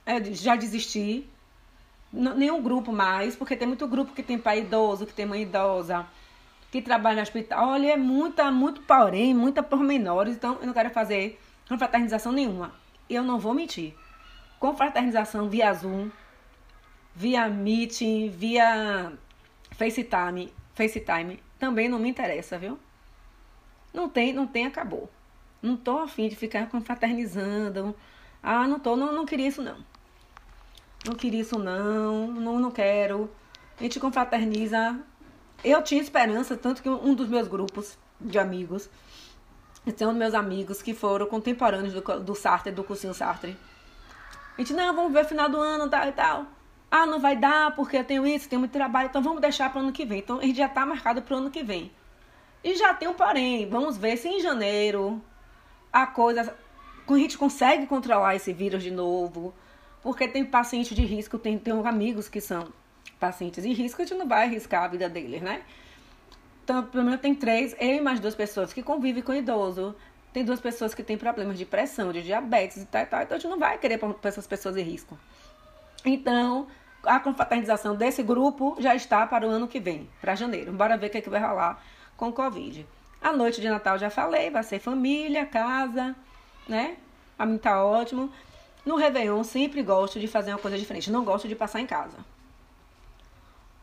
É, 0.04 0.22
já 0.24 0.56
desistir. 0.56 1.30
Nenhum 2.12 2.62
grupo 2.62 2.92
mais, 2.92 3.36
porque 3.36 3.56
tem 3.56 3.68
muito 3.68 3.86
grupo 3.86 4.12
que 4.12 4.22
tem 4.22 4.38
pai 4.38 4.60
idoso, 4.60 5.06
que 5.06 5.12
tem 5.12 5.26
mãe 5.26 5.42
idosa, 5.42 6.06
que 6.70 6.80
trabalha 6.80 7.16
no 7.16 7.22
hospital. 7.22 7.68
Olha, 7.68 7.92
é 7.92 7.96
muita, 7.96 8.50
muito 8.50 8.80
porém, 8.82 9.34
muita 9.34 9.62
pormenores. 9.62 10.34
Então, 10.34 10.56
eu 10.60 10.66
não 10.66 10.72
quero 10.72 10.90
fazer 10.90 11.40
confraternização 11.68 12.32
nenhuma. 12.32 12.72
Eu 13.10 13.22
não 13.22 13.38
vou 13.38 13.52
mentir. 13.52 13.94
Confraternização 14.58 15.48
via 15.48 15.72
Zoom 15.74 16.10
via 17.16 17.48
Meeting, 17.48 18.28
via 18.28 19.10
FaceTime, 19.72 20.52
FaceTime, 20.74 21.42
também 21.58 21.88
não 21.88 21.98
me 21.98 22.10
interessa, 22.10 22.58
viu? 22.58 22.78
Não 23.92 24.06
tem, 24.06 24.34
não 24.34 24.46
tem, 24.46 24.66
acabou. 24.66 25.10
Não 25.62 25.76
tô 25.76 25.98
afim 25.98 26.28
de 26.28 26.36
ficar 26.36 26.68
confraternizando. 26.68 27.96
Ah, 28.42 28.68
não 28.68 28.78
tô, 28.78 28.94
não, 28.94 29.12
não 29.12 29.24
queria 29.24 29.48
isso 29.48 29.62
não. 29.62 29.78
Não 31.06 31.14
queria 31.14 31.40
isso 31.40 31.58
não, 31.58 32.28
não, 32.28 32.58
não 32.60 32.70
quero. 32.70 33.30
A 33.80 33.82
gente 33.82 33.98
confraterniza. 33.98 35.00
Eu 35.64 35.82
tinha 35.82 36.02
esperança, 36.02 36.54
tanto 36.54 36.82
que 36.82 36.88
um 36.88 37.14
dos 37.14 37.28
meus 37.28 37.48
grupos 37.48 37.96
de 38.20 38.38
amigos, 38.38 38.90
esse 39.86 40.04
é 40.04 40.06
um 40.06 40.10
dos 40.10 40.18
meus 40.18 40.34
amigos 40.34 40.82
que 40.82 40.92
foram 40.92 41.26
contemporâneos 41.26 41.94
do, 41.94 42.20
do 42.20 42.34
Sartre, 42.34 42.70
do 42.70 42.84
cursinho 42.84 43.14
Sartre. 43.14 43.56
A 44.56 44.60
gente, 44.60 44.74
não, 44.74 44.94
vamos 44.94 45.12
ver 45.12 45.24
final 45.24 45.48
do 45.48 45.56
ano, 45.58 45.88
tal 45.88 46.06
e 46.08 46.12
tal. 46.12 46.55
Ah, 46.90 47.04
não 47.04 47.18
vai 47.18 47.36
dar 47.36 47.74
porque 47.74 47.96
eu 47.96 48.04
tenho 48.04 48.26
isso, 48.26 48.48
tenho 48.48 48.60
muito 48.60 48.72
trabalho, 48.72 49.08
então 49.08 49.22
vamos 49.22 49.40
deixar 49.40 49.70
para 49.70 49.80
o 49.80 49.82
ano 49.82 49.92
que 49.92 50.04
vem. 50.04 50.18
Então, 50.20 50.40
gente 50.40 50.56
já 50.56 50.66
está 50.66 50.86
marcado 50.86 51.22
para 51.22 51.34
o 51.34 51.38
ano 51.38 51.50
que 51.50 51.62
vem. 51.62 51.90
E 52.62 52.74
já 52.76 52.94
tem 52.94 53.08
um 53.08 53.14
porém, 53.14 53.68
vamos 53.68 53.96
ver 53.96 54.16
se 54.16 54.28
em 54.28 54.40
janeiro 54.40 55.22
a 55.92 56.06
coisa. 56.06 56.54
A 57.08 57.18
gente 57.18 57.38
consegue 57.38 57.86
controlar 57.86 58.34
esse 58.34 58.52
vírus 58.52 58.82
de 58.82 58.90
novo. 58.90 59.54
Porque 60.02 60.28
tem 60.28 60.44
paciente 60.44 60.94
de 60.94 61.04
risco, 61.04 61.38
tem, 61.38 61.58
tem 61.58 61.72
amigos 61.86 62.28
que 62.28 62.40
são 62.40 62.72
pacientes 63.18 63.64
de 63.64 63.72
risco, 63.72 64.02
a 64.02 64.04
gente 64.04 64.16
não 64.16 64.28
vai 64.28 64.44
arriscar 64.44 64.84
a 64.84 64.88
vida 64.88 65.08
deles, 65.08 65.42
né? 65.42 65.62
Então, 66.62 66.84
pelo 66.84 67.04
menos 67.04 67.20
tem 67.20 67.34
três, 67.34 67.74
eu 67.78 67.94
e 67.94 68.00
mais 68.00 68.20
duas 68.20 68.34
pessoas 68.34 68.72
que 68.72 68.82
convivem 68.82 69.22
com 69.22 69.32
idoso. 69.32 69.94
Tem 70.32 70.44
duas 70.44 70.60
pessoas 70.60 70.94
que 70.94 71.02
têm 71.02 71.16
problemas 71.16 71.56
de 71.56 71.64
pressão, 71.64 72.12
de 72.12 72.22
diabetes 72.22 72.82
e 72.82 72.86
tal 72.86 73.02
e 73.02 73.06
tal. 73.06 73.22
Então 73.22 73.36
a 73.36 73.40
gente 73.40 73.50
não 73.50 73.58
vai 73.58 73.78
querer 73.78 73.98
pôr 73.98 74.16
essas 74.22 74.46
pessoas 74.46 74.76
em 74.76 74.82
risco. 74.82 75.18
Então, 76.06 76.68
a 77.02 77.18
confraternização 77.18 77.96
desse 77.96 78.22
grupo 78.22 78.76
já 78.78 78.94
está 78.94 79.26
para 79.26 79.46
o 79.46 79.50
ano 79.50 79.66
que 79.66 79.80
vem, 79.80 80.08
para 80.20 80.36
janeiro. 80.36 80.72
Bora 80.72 80.96
ver 80.96 81.08
o 81.08 81.10
que, 81.10 81.18
é 81.18 81.20
que 81.20 81.28
vai 81.28 81.40
rolar 81.40 81.82
com 82.16 82.28
o 82.28 82.32
Covid. 82.32 82.86
A 83.20 83.32
noite 83.32 83.60
de 83.60 83.68
Natal 83.68 83.98
já 83.98 84.08
falei, 84.08 84.48
vai 84.48 84.62
ser 84.62 84.78
família, 84.78 85.44
casa, 85.44 86.14
né? 86.68 86.96
A 87.36 87.44
mim 87.44 87.58
tá 87.58 87.84
ótimo. 87.84 88.30
No 88.84 88.94
Réveillon 88.94 89.42
sempre 89.42 89.82
gosto 89.82 90.20
de 90.20 90.28
fazer 90.28 90.52
uma 90.52 90.60
coisa 90.60 90.78
diferente. 90.78 91.10
Não 91.10 91.24
gosto 91.24 91.48
de 91.48 91.56
passar 91.56 91.80
em 91.80 91.86
casa. 91.86 92.16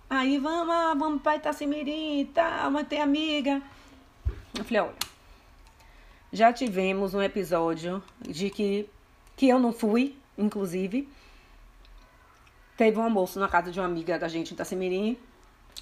Aí 0.10 0.38
vamos, 0.38 0.74
ah, 0.74 0.94
vamos 0.98 1.22
para 1.22 1.36
Itacimirim 1.36 2.22
e 2.22 2.26
tal, 2.26 2.72
mas 2.72 2.88
tem 2.88 3.02
amiga. 3.02 3.62
Eu 4.58 4.64
falei, 4.64 4.82
olha, 4.82 4.94
já 6.32 6.54
tivemos 6.54 7.14
um 7.14 7.22
episódio 7.22 8.02
de 8.22 8.50
que, 8.50 8.88
que 9.36 9.50
eu 9.50 9.60
não 9.60 9.74
fui, 9.74 10.16
inclusive, 10.38 11.10
teve 12.78 12.98
um 12.98 13.04
almoço 13.04 13.40
na 13.40 13.48
casa 13.48 13.72
de 13.72 13.80
uma 13.80 13.86
amiga 13.86 14.18
da 14.18 14.28
gente 14.28 14.52
em 14.52 14.54
Itacimirim. 14.54 15.18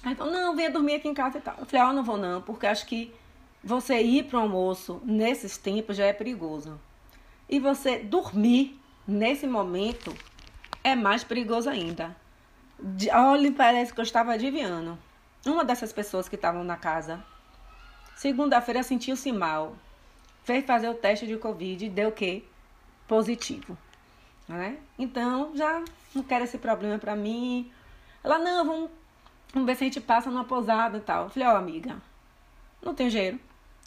Aí 0.04 0.14
falou, 0.14 0.32
não, 0.32 0.56
venha 0.56 0.70
dormir 0.70 0.94
aqui 0.94 1.08
em 1.08 1.14
casa 1.14 1.38
e 1.38 1.40
tal. 1.40 1.54
Eu 1.58 1.66
falei, 1.66 1.86
oh, 1.86 1.92
não 1.92 2.02
vou 2.02 2.16
não, 2.16 2.40
porque 2.42 2.66
acho 2.66 2.86
que 2.86 3.14
você 3.62 4.00
ir 4.00 4.24
para 4.24 4.38
o 4.38 4.42
almoço 4.42 5.00
nesses 5.04 5.56
tempos 5.56 5.96
já 5.96 6.06
é 6.06 6.12
perigoso. 6.12 6.80
E 7.48 7.60
você 7.60 7.98
dormir 7.98 8.80
nesse 9.06 9.46
momento 9.46 10.14
é 10.82 10.94
mais 10.94 11.22
perigoso 11.22 11.70
ainda. 11.70 12.16
Olha, 13.12 13.52
parece 13.52 13.94
que 13.94 14.00
eu 14.00 14.04
estava 14.04 14.32
adivinhando. 14.32 14.98
Uma 15.46 15.64
dessas 15.64 15.92
pessoas 15.92 16.28
que 16.28 16.34
estavam 16.34 16.64
na 16.64 16.76
casa, 16.76 17.22
segunda-feira 18.16 18.82
sentiu-se 18.82 19.30
mal. 19.30 19.76
Fez 20.44 20.64
fazer 20.64 20.88
o 20.88 20.94
teste 20.94 21.26
de 21.26 21.36
Covid 21.36 21.84
e 21.84 21.88
deu 21.88 22.08
o 22.08 22.12
quê? 22.12 22.42
Positivo. 23.06 23.78
Né? 24.52 24.76
Então, 24.98 25.56
já 25.56 25.82
não 26.14 26.22
quero 26.22 26.44
esse 26.44 26.58
problema 26.58 26.98
pra 26.98 27.16
mim. 27.16 27.72
Ela, 28.22 28.38
não, 28.38 28.64
vamos, 28.66 28.90
vamos 29.52 29.66
ver 29.66 29.76
se 29.76 29.84
a 29.84 29.86
gente 29.86 30.00
passa 30.00 30.30
numa 30.30 30.44
pousada 30.44 30.98
e 30.98 31.00
tal. 31.00 31.24
Eu 31.24 31.30
falei, 31.30 31.48
ó, 31.48 31.54
oh, 31.54 31.56
amiga, 31.56 31.96
não 32.82 32.94
tem 32.94 33.08
dinheiro, 33.08 33.40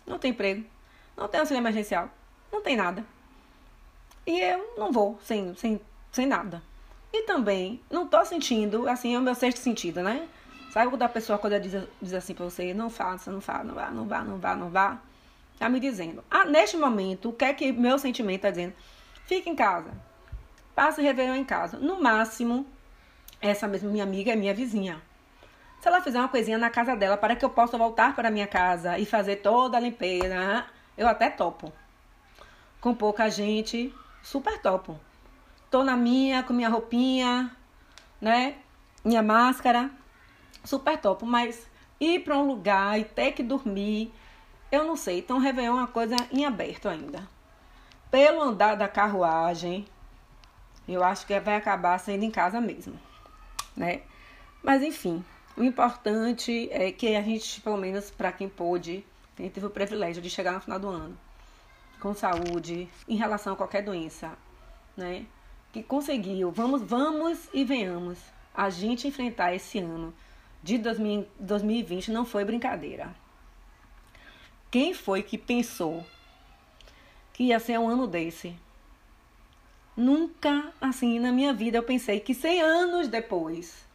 não 0.08 0.18
tem 0.18 0.32
emprego, 0.32 0.66
não 1.16 1.28
tem 1.28 1.40
auxílio 1.40 1.62
emergencial, 1.62 2.10
não 2.52 2.62
tem 2.62 2.76
nada. 2.76 3.06
E 4.26 4.40
eu 4.40 4.74
não 4.76 4.92
vou 4.92 5.20
sem, 5.24 5.54
sem, 5.56 5.80
sem 6.12 6.26
nada. 6.26 6.64
E 7.14 7.22
também 7.24 7.80
não 7.90 8.08
tô 8.08 8.26
sentindo, 8.26 8.90
assim, 8.90 9.14
é 9.14 9.20
o 9.20 9.22
meu 9.22 9.36
sexto 9.36 9.60
sentido, 9.60 10.02
né? 10.02 10.28
Sabe 10.72 10.90
quando 10.90 11.04
a 11.04 11.10
pessoa 11.10 11.38
quando 11.38 11.60
diz, 11.60 11.88
diz 12.02 12.14
assim 12.14 12.34
pra 12.34 12.44
você, 12.44 12.74
não 12.74 12.90
faça, 12.90 13.32
não 13.32 13.40
faça, 13.40 13.64
não 13.64 13.76
vá, 13.76 13.92
não 13.92 14.06
vá, 14.06 14.24
não 14.24 14.38
vá, 14.38 14.56
não 14.56 14.70
vá? 14.70 15.00
Tá 15.60 15.70
me 15.70 15.80
dizendo. 15.80 16.24
Ah, 16.30 16.44
neste 16.44 16.76
momento, 16.76 17.30
o 17.30 17.34
que 17.34 17.46
é 17.46 17.54
que 17.54 17.72
meu 17.72 18.00
sentimento 18.00 18.42
tá 18.42 18.50
dizendo? 18.50 18.74
Fique 19.26 19.50
em 19.50 19.56
casa. 19.56 19.92
Passe 20.76 21.00
o 21.00 21.04
Réveillon 21.04 21.36
em 21.36 21.46
casa. 21.46 21.78
No 21.78 22.02
máximo, 22.02 22.68
essa 23.42 23.68
mesma 23.68 23.90
minha 23.90 24.04
amiga 24.04 24.34
é 24.34 24.36
minha 24.36 24.54
vizinha. 24.54 25.02
Se 25.80 25.88
ela 25.88 26.02
fizer 26.02 26.20
uma 26.20 26.28
coisinha 26.28 26.58
na 26.58 26.70
casa 26.70 26.96
dela 26.96 27.16
para 27.16 27.36
que 27.36 27.46
eu 27.46 27.50
possa 27.50 27.78
voltar 27.78 28.14
para 28.14 28.30
minha 28.30 28.48
casa 28.48 29.00
e 29.00 29.06
fazer 29.06 29.38
toda 29.38 29.78
a 29.78 29.80
limpeza, 29.80 30.66
eu 30.98 31.08
até 31.08 31.30
topo. 31.30 31.72
Com 32.82 32.94
pouca 32.94 33.30
gente, 33.30 33.94
super 34.22 34.60
topo. 34.60 35.00
Tô 35.72 35.84
na 35.84 35.96
minha, 35.96 36.44
com 36.44 36.54
minha 36.54 36.70
roupinha, 36.70 37.56
né? 38.20 38.56
Minha 39.04 39.24
máscara, 39.24 39.90
super 40.64 40.98
topo. 41.00 41.26
Mas 41.26 41.68
ir 42.00 42.20
para 42.24 42.38
um 42.38 42.48
lugar 42.48 43.00
e 43.00 43.06
ter 43.06 43.32
que 43.32 43.44
dormir, 43.44 44.14
eu 44.72 44.84
não 44.84 44.96
sei. 44.96 45.20
Então, 45.20 45.38
Réveillon 45.38 45.78
é 45.78 45.80
uma 45.80 45.88
coisa 45.88 46.16
em 46.32 46.46
aberto 46.46 46.90
ainda. 46.90 47.28
Pelo 48.12 48.42
andar 48.42 48.76
da 48.76 48.88
carruagem, 48.88 49.86
eu 50.94 51.04
acho 51.04 51.26
que 51.26 51.40
vai 51.40 51.56
acabar 51.56 51.98
sendo 52.00 52.24
em 52.24 52.32
casa 52.32 52.62
mesmo, 52.62 53.00
né? 53.76 54.02
Mas 54.64 54.84
enfim, 54.84 55.24
o 55.58 55.64
importante 55.64 56.70
é 56.72 56.92
que 56.92 57.16
a 57.16 57.22
gente, 57.22 57.62
pelo 57.62 57.78
menos 57.78 58.12
para 58.12 58.32
quem 58.32 58.50
pôde, 58.50 59.06
quem 59.36 59.50
teve 59.50 59.66
o 59.66 59.70
privilégio 59.70 60.22
de 60.22 60.30
chegar 60.30 60.54
no 60.54 60.62
final 60.62 60.80
do 60.80 60.88
ano 60.88 61.18
com 62.00 62.14
saúde 62.14 62.88
em 63.08 63.16
relação 63.16 63.54
a 63.54 63.56
qualquer 63.56 63.84
doença, 63.84 64.38
né? 64.96 65.26
Que 65.74 65.82
conseguiu, 65.82 66.52
vamos, 66.52 66.82
vamos 66.82 67.50
e 67.54 67.64
venhamos. 67.64 68.20
A 68.54 68.70
gente 68.70 69.08
enfrentar 69.08 69.54
esse 69.54 69.80
ano 69.80 70.14
de 70.62 70.78
2020 70.78 72.12
não 72.12 72.26
foi 72.26 72.46
brincadeira. 72.46 73.14
Quem 74.70 74.94
foi 74.94 75.24
que 75.24 75.38
pensou 75.38 76.06
que 77.34 77.46
ia 77.46 77.60
ser 77.60 77.80
um 77.80 77.88
ano 77.88 78.08
desse? 78.08 78.56
Nunca, 79.96 80.74
assim, 80.82 81.20
na 81.20 81.32
minha 81.32 81.54
vida 81.54 81.78
eu 81.78 81.84
pensei 81.84 82.20
que 82.20 82.34
100 82.34 82.62
anos 82.62 83.08
depois 83.08 83.86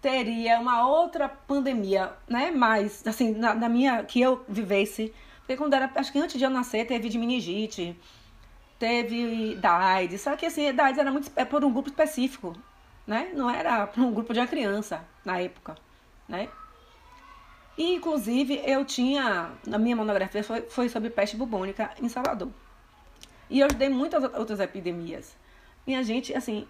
teria 0.00 0.60
uma 0.60 0.86
outra 0.86 1.28
pandemia, 1.28 2.12
né? 2.28 2.50
Mais, 2.50 3.04
assim, 3.06 3.32
na, 3.34 3.54
na 3.54 3.68
minha, 3.68 4.04
que 4.04 4.20
eu 4.20 4.44
vivesse. 4.48 5.12
Porque 5.38 5.56
quando 5.56 5.74
era, 5.74 5.90
acho 5.94 6.12
que 6.12 6.18
antes 6.18 6.38
de 6.38 6.44
eu 6.44 6.50
nascer, 6.50 6.86
teve 6.86 7.08
de 7.08 7.18
meningite, 7.18 7.98
teve 8.78 9.54
da 9.56 9.72
AIDS. 9.76 10.20
Só 10.20 10.36
que, 10.36 10.46
assim, 10.46 10.72
da 10.72 10.84
AIDS 10.86 10.98
era 10.98 11.10
muito, 11.10 11.30
é 11.36 11.44
por 11.44 11.64
um 11.64 11.72
grupo 11.72 11.88
específico. 11.88 12.56
né? 13.06 13.30
Não 13.34 13.48
era 13.50 13.86
para 13.86 14.02
um 14.02 14.12
grupo 14.12 14.32
de 14.34 14.40
uma 14.40 14.46
criança 14.46 15.04
na 15.24 15.40
época, 15.40 15.76
né? 16.28 16.48
E, 17.78 17.94
inclusive, 17.94 18.60
eu 18.64 18.84
tinha, 18.84 19.50
a 19.72 19.78
minha 19.78 19.96
monografia 19.96 20.42
foi, 20.42 20.62
foi 20.62 20.88
sobre 20.88 21.10
peste 21.10 21.36
bubônica 21.36 21.90
em 22.02 22.08
Salvador. 22.08 22.50
E 23.48 23.60
eu 23.60 23.66
estudei 23.66 23.88
muitas 23.88 24.24
outras 24.34 24.60
epidemias. 24.60 25.36
E 25.86 25.94
a 25.94 26.02
gente, 26.02 26.34
assim, 26.34 26.66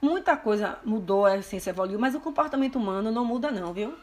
muita 0.00 0.36
coisa 0.36 0.78
mudou, 0.84 1.26
a 1.26 1.40
ciência 1.42 1.70
evoluiu, 1.70 1.98
mas 1.98 2.14
o 2.14 2.20
comportamento 2.20 2.76
humano 2.76 3.10
não 3.10 3.24
muda 3.24 3.50
não, 3.50 3.72
viu? 3.72 3.94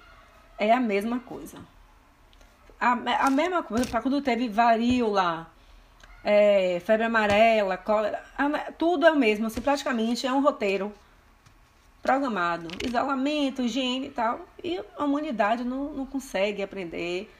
É 0.58 0.72
a 0.72 0.80
mesma 0.80 1.20
coisa. 1.20 1.58
A, 2.80 2.92
a 3.26 3.30
mesma 3.30 3.64
coisa 3.64 3.86
para 3.86 4.02
quando 4.02 4.22
teve 4.22 4.50
varíola, 4.50 5.48
é, 6.24 6.80
febre 6.80 7.06
amarela, 7.06 7.78
cólera, 7.78 8.24
tudo 8.78 9.06
é 9.06 9.12
o 9.12 9.16
mesmo, 9.16 9.48
assim, 9.48 9.62
praticamente 9.62 10.26
é 10.26 10.34
um 10.34 10.42
roteiro 10.42 10.92
programado. 12.02 12.68
Isolamento, 12.86 13.64
higiene 13.64 14.08
e 14.08 14.12
tal. 14.12 14.42
E 14.64 14.80
a 14.98 15.04
humanidade 15.04 15.64
não, 15.64 15.94
não 15.94 16.06
consegue 16.06 16.62
aprender. 16.62 17.32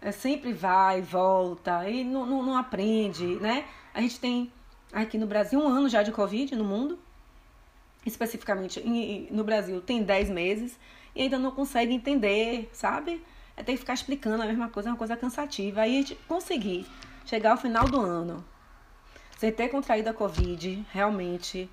É, 0.00 0.12
sempre 0.12 0.52
vai, 0.52 1.00
volta 1.00 1.88
e 1.88 2.04
não, 2.04 2.26
não, 2.26 2.42
não 2.42 2.56
aprende, 2.56 3.24
né? 3.36 3.64
A 3.94 4.00
gente 4.00 4.20
tem 4.20 4.52
aqui 4.92 5.18
no 5.18 5.26
Brasil 5.26 5.58
um 5.60 5.68
ano 5.68 5.88
já 5.88 6.02
de 6.02 6.12
Covid 6.12 6.54
no 6.54 6.64
mundo. 6.64 6.98
Especificamente 8.04 8.80
no 9.30 9.42
Brasil 9.42 9.80
tem 9.80 10.02
10 10.02 10.30
meses 10.30 10.78
e 11.14 11.22
ainda 11.22 11.38
não 11.38 11.50
consegue 11.50 11.92
entender, 11.92 12.68
sabe? 12.72 13.24
É 13.56 13.62
ter 13.62 13.72
que 13.72 13.78
ficar 13.78 13.94
explicando 13.94 14.42
a 14.42 14.46
mesma 14.46 14.68
coisa, 14.68 14.90
é 14.90 14.92
uma 14.92 14.98
coisa 14.98 15.16
cansativa. 15.16 15.80
Aí 15.80 15.98
a 15.98 16.00
gente 16.02 16.14
conseguir 16.28 16.86
chegar 17.24 17.52
ao 17.52 17.56
final 17.56 17.86
do 17.86 18.00
ano 18.00 18.44
sem 19.36 19.52
ter 19.52 19.68
contraído 19.68 20.08
a 20.08 20.14
Covid, 20.14 20.86
realmente 20.92 21.68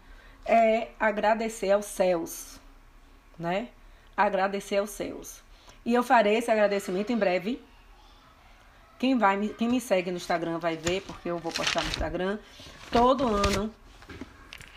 é 0.46 0.90
agradecer 1.00 1.72
aos 1.72 1.86
céus, 1.86 2.60
né? 3.40 3.70
Agradecer 4.16 4.78
aos 4.78 4.90
céus. 4.90 5.42
E 5.86 5.94
eu 5.94 6.04
farei 6.04 6.36
esse 6.36 6.52
agradecimento 6.52 7.12
em 7.12 7.18
breve. 7.18 7.62
Quem, 9.04 9.18
vai, 9.18 9.50
quem 9.50 9.68
me 9.68 9.82
segue 9.82 10.12
no 10.12 10.16
Instagram 10.16 10.60
vai 10.60 10.78
ver, 10.78 11.02
porque 11.02 11.30
eu 11.30 11.38
vou 11.38 11.52
postar 11.52 11.82
no 11.82 11.90
Instagram. 11.90 12.40
Todo 12.90 13.28
ano, 13.28 13.70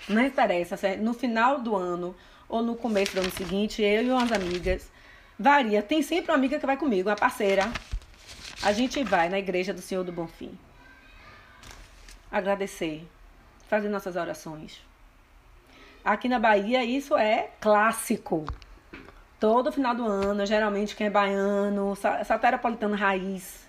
não 0.09 0.21
interessa 0.21 0.75
é 0.85 0.97
no 0.97 1.15
final 1.15 1.61
do 1.61 1.77
ano 1.77 2.13
ou 2.49 2.61
no 2.61 2.75
começo 2.75 3.15
do 3.15 3.21
ano 3.21 3.31
seguinte, 3.31 3.83
eu 3.83 4.03
e 4.03 4.11
umas 4.11 4.33
amigas, 4.33 4.91
varia. 5.39 5.81
Tem 5.81 6.03
sempre 6.03 6.33
uma 6.33 6.37
amiga 6.37 6.59
que 6.59 6.67
vai 6.67 6.77
comigo, 6.77 7.09
uma 7.09 7.15
parceira. 7.15 7.71
A 8.65 8.73
gente 8.73 9.01
vai 9.05 9.29
na 9.29 9.39
igreja 9.39 9.73
do 9.73 9.81
Senhor 9.81 10.03
do 10.03 10.11
Bonfim. 10.11 10.59
Agradecer, 12.29 13.07
fazer 13.69 13.89
nossas 13.89 14.17
orações 14.17 14.83
Aqui 16.05 16.29
na 16.29 16.41
Bahia 16.41 16.83
isso 16.83 17.17
é 17.17 17.51
clássico. 17.61 18.45
Todo 19.39 19.71
final 19.71 19.95
do 19.95 20.05
ano, 20.05 20.45
geralmente 20.45 20.97
quem 20.97 21.07
é 21.07 21.11
baiano, 21.11 21.95
saterapolitano 22.25 22.97
raiz, 22.97 23.66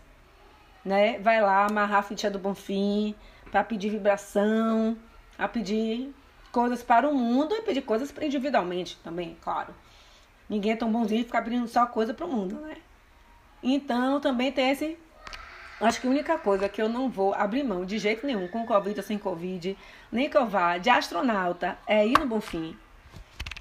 né? 0.88 1.20
Vai 1.20 1.42
lá 1.42 1.66
amarrar 1.66 2.00
a 2.00 2.04
ficha 2.04 2.32
do 2.32 2.40
Bonfim 2.40 3.14
para 3.52 3.64
pedir 3.64 3.90
vibração, 3.90 4.98
a 5.38 5.48
pedir 5.48 6.14
coisas 6.52 6.82
para 6.82 7.08
o 7.08 7.14
mundo 7.14 7.54
e 7.54 7.62
pedir 7.62 7.82
coisas 7.82 8.14
individualmente 8.22 8.98
também, 9.04 9.38
claro. 9.42 9.76
Ninguém 10.50 10.72
é 10.72 10.76
tão 10.76 10.92
bonzinho 10.92 11.26
ficar 11.26 11.42
pedindo 11.42 11.68
só 11.68 11.86
coisa 11.86 12.14
para 12.14 12.26
o 12.26 12.32
mundo, 12.32 12.56
né? 12.56 12.78
Então 13.62 14.20
também 14.22 14.52
tem 14.52 14.72
esse 14.72 14.98
Acho 15.80 16.02
que 16.02 16.08
a 16.08 16.10
única 16.10 16.40
coisa 16.40 16.68
que 16.68 16.82
eu 16.82 16.90
não 16.90 17.08
vou 17.08 17.36
abrir 17.36 17.64
mão 17.64 17.86
de 17.86 18.00
jeito 18.00 18.26
nenhum, 18.26 18.48
com 18.48 18.66
Covid 18.66 19.00
ou 19.00 19.06
sem 19.06 19.16
Covid, 19.16 19.78
nem 20.12 20.28
que 20.28 20.36
eu 20.36 20.48
vá 20.48 20.80
de 20.80 20.90
astronauta, 20.90 21.78
é 21.86 22.06
ir 22.08 22.18
no 22.18 22.26
Bonfim. 22.26 22.76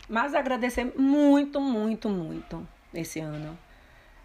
Mas 0.09 0.35
agradecer 0.35 0.95
muito, 0.97 1.61
muito, 1.61 2.09
muito 2.09 2.67
esse 2.95 3.21
ano. 3.21 3.59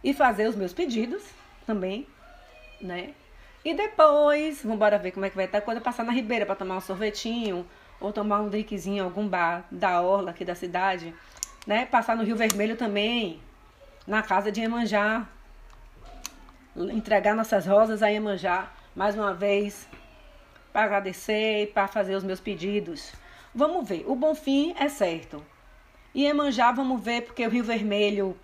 E 0.01 0.13
fazer 0.13 0.47
os 0.47 0.55
meus 0.55 0.71
pedidos 0.71 1.21
também, 1.65 2.07
né? 2.81 3.13
E 3.63 3.73
depois, 3.73 4.63
vamos 4.63 4.79
ver 5.01 5.11
como 5.11 5.25
é 5.25 5.29
que 5.29 5.35
vai 5.35 5.45
estar 5.45 5.61
quando 5.61 5.81
passar 5.81 6.03
na 6.03 6.11
Ribeira 6.11 6.45
para 6.45 6.55
tomar 6.55 6.77
um 6.77 6.81
sorvetinho 6.81 7.65
ou 7.99 8.11
tomar 8.11 8.41
um 8.41 8.49
drinkzinho 8.49 8.97
em 8.97 8.99
algum 8.99 9.27
bar 9.27 9.65
da 9.71 10.01
orla 10.01 10.31
aqui 10.31 10.43
da 10.43 10.55
cidade, 10.55 11.13
né? 11.67 11.85
Passar 11.85 12.17
no 12.17 12.23
Rio 12.23 12.35
Vermelho 12.35 12.75
também, 12.75 13.39
na 14.07 14.23
casa 14.23 14.51
de 14.51 14.61
Emanjá, 14.61 15.27
entregar 16.75 17.35
nossas 17.35 17.67
rosas 17.67 18.01
a 18.01 18.07
Iemanjá 18.07 18.71
mais 18.95 19.15
uma 19.15 19.33
vez 19.33 19.87
para 20.73 20.83
agradecer 20.83 21.63
e 21.63 21.67
para 21.67 21.87
fazer 21.87 22.15
os 22.15 22.23
meus 22.23 22.39
pedidos. 22.39 23.11
Vamos 23.53 23.87
ver, 23.87 24.05
o 24.07 24.15
Bonfim 24.15 24.73
é 24.79 24.87
certo. 24.89 25.45
E 26.15 26.23
Iemanjá 26.23 26.71
vamos 26.71 27.01
ver 27.01 27.21
porque 27.21 27.45
o 27.45 27.49
Rio 27.49 27.63
Vermelho 27.63 28.37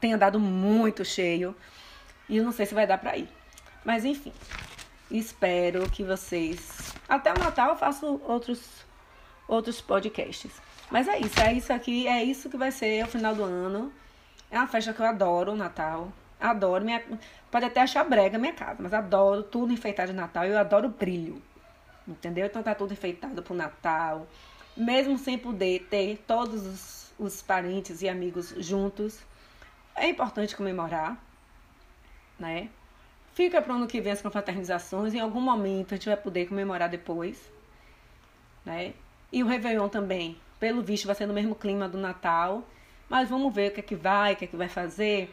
tem 0.00 0.12
andado 0.12 0.38
muito 0.38 1.04
cheio 1.04 1.56
e 2.30 2.38
eu 2.38 2.44
não 2.44 2.52
sei 2.52 2.64
se 2.64 2.74
vai 2.74 2.86
dar 2.86 2.96
para 2.96 3.18
ir. 3.18 3.28
Mas 3.84 4.04
enfim, 4.04 4.32
espero 5.10 5.90
que 5.90 6.02
vocês 6.04 6.94
até 7.08 7.32
o 7.32 7.38
Natal 7.38 7.70
eu 7.70 7.76
faço 7.76 8.20
outros 8.24 8.86
outros 9.48 9.80
podcasts. 9.80 10.52
Mas 10.90 11.08
é 11.08 11.18
isso, 11.18 11.40
é 11.40 11.52
isso 11.52 11.72
aqui, 11.72 12.06
é 12.06 12.22
isso 12.22 12.48
que 12.48 12.56
vai 12.56 12.70
ser 12.70 13.04
o 13.04 13.08
final 13.08 13.34
do 13.34 13.42
ano. 13.42 13.92
É 14.50 14.56
uma 14.56 14.68
festa 14.68 14.92
que 14.92 15.00
eu 15.00 15.06
adoro, 15.06 15.52
o 15.52 15.56
Natal. 15.56 16.12
Adoro. 16.40 16.84
Minha, 16.84 17.02
pode 17.50 17.64
até 17.64 17.80
achar 17.80 18.04
brega 18.04 18.38
minha 18.38 18.52
casa, 18.52 18.76
mas 18.80 18.94
adoro 18.94 19.42
tudo 19.42 19.72
enfeitado 19.72 20.12
de 20.12 20.16
Natal. 20.16 20.44
Eu 20.44 20.58
adoro 20.58 20.88
brilho. 20.88 21.42
Entendeu? 22.06 22.46
Então 22.46 22.62
tá 22.62 22.74
tudo 22.74 22.92
enfeitado 22.92 23.42
pro 23.42 23.54
Natal. 23.54 24.26
Mesmo 24.76 25.18
sem 25.18 25.36
poder 25.36 25.86
ter 25.90 26.24
todos 26.26 26.66
os, 26.66 27.12
os 27.18 27.42
parentes 27.42 28.02
e 28.02 28.08
amigos 28.08 28.54
juntos. 28.58 29.18
É 29.94 30.08
importante 30.08 30.56
comemorar, 30.56 31.16
né? 32.40 32.68
Fica 33.34 33.62
para 33.62 33.72
o 33.72 33.76
ano 33.76 33.86
que 33.86 34.00
vem 34.00 34.12
as 34.12 34.20
confraternizações. 34.20 35.14
Em 35.14 35.20
algum 35.20 35.40
momento 35.40 35.94
a 35.94 35.96
gente 35.96 36.08
vai 36.08 36.16
poder 36.16 36.48
comemorar 36.48 36.88
depois. 36.88 37.50
Né? 38.64 38.94
E 39.32 39.42
o 39.42 39.46
Réveillon 39.46 39.88
também, 39.88 40.36
pelo 40.58 40.82
visto, 40.82 41.06
vai 41.06 41.14
ser 41.14 41.26
no 41.26 41.34
mesmo 41.34 41.54
clima 41.54 41.88
do 41.88 41.98
Natal. 41.98 42.64
Mas 43.08 43.28
vamos 43.28 43.54
ver 43.54 43.70
o 43.70 43.74
que 43.74 43.80
é 43.80 43.82
que 43.82 43.94
vai, 43.94 44.32
o 44.32 44.36
que 44.36 44.44
é 44.46 44.48
que 44.48 44.56
vai 44.56 44.68
fazer 44.68 45.32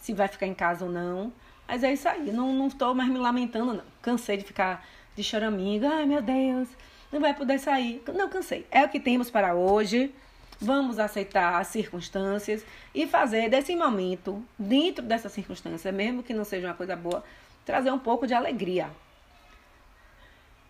se 0.00 0.12
vai 0.12 0.28
ficar 0.28 0.46
em 0.46 0.54
casa 0.54 0.84
ou 0.84 0.90
não. 0.90 1.32
Mas 1.66 1.82
é 1.82 1.92
isso 1.92 2.08
aí, 2.08 2.32
não, 2.32 2.52
não 2.52 2.68
estou 2.68 2.94
mais 2.94 3.08
me 3.08 3.18
lamentando, 3.18 3.74
não. 3.74 3.84
Cansei 4.00 4.36
de 4.36 4.44
ficar 4.44 4.86
de 5.14 5.22
choraminga. 5.22 5.88
Ai, 5.88 6.06
meu 6.06 6.22
Deus, 6.22 6.68
não 7.12 7.20
vai 7.20 7.34
poder 7.34 7.58
sair. 7.58 8.02
Não, 8.14 8.28
cansei. 8.28 8.66
É 8.70 8.84
o 8.84 8.88
que 8.88 9.00
temos 9.00 9.30
para 9.30 9.54
hoje. 9.54 10.14
Vamos 10.60 10.98
aceitar 10.98 11.60
as 11.60 11.68
circunstâncias 11.68 12.64
e 12.94 13.06
fazer 13.06 13.48
desse 13.48 13.74
momento, 13.76 14.44
dentro 14.58 15.04
dessa 15.04 15.28
circunstância, 15.28 15.92
mesmo 15.92 16.22
que 16.22 16.34
não 16.34 16.44
seja 16.44 16.66
uma 16.66 16.74
coisa 16.74 16.96
boa, 16.96 17.22
trazer 17.64 17.90
um 17.90 17.98
pouco 17.98 18.26
de 18.26 18.34
alegria. 18.34 18.90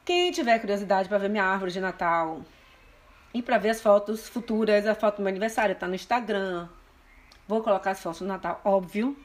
Quem 0.05 0.31
tiver 0.31 0.59
curiosidade 0.59 1.09
para 1.09 1.19
ver 1.19 1.29
minha 1.29 1.45
árvore 1.45 1.71
de 1.71 1.81
Natal 1.81 2.43
e 3.33 3.43
para 3.43 3.59
ver 3.59 3.71
as 3.71 3.81
fotos 3.81 4.29
futuras, 4.29 4.87
a 4.87 4.95
foto 4.95 5.17
do 5.17 5.23
meu 5.23 5.31
aniversário 5.31 5.73
está 5.73 5.87
no 5.87 5.95
Instagram, 5.95 6.69
Vou 7.49 7.63
colocar 7.63 7.93
as 7.93 8.03
fotos 8.03 8.21
do 8.21 8.27
Natal, 8.27 8.61
óbvio, 8.63 9.17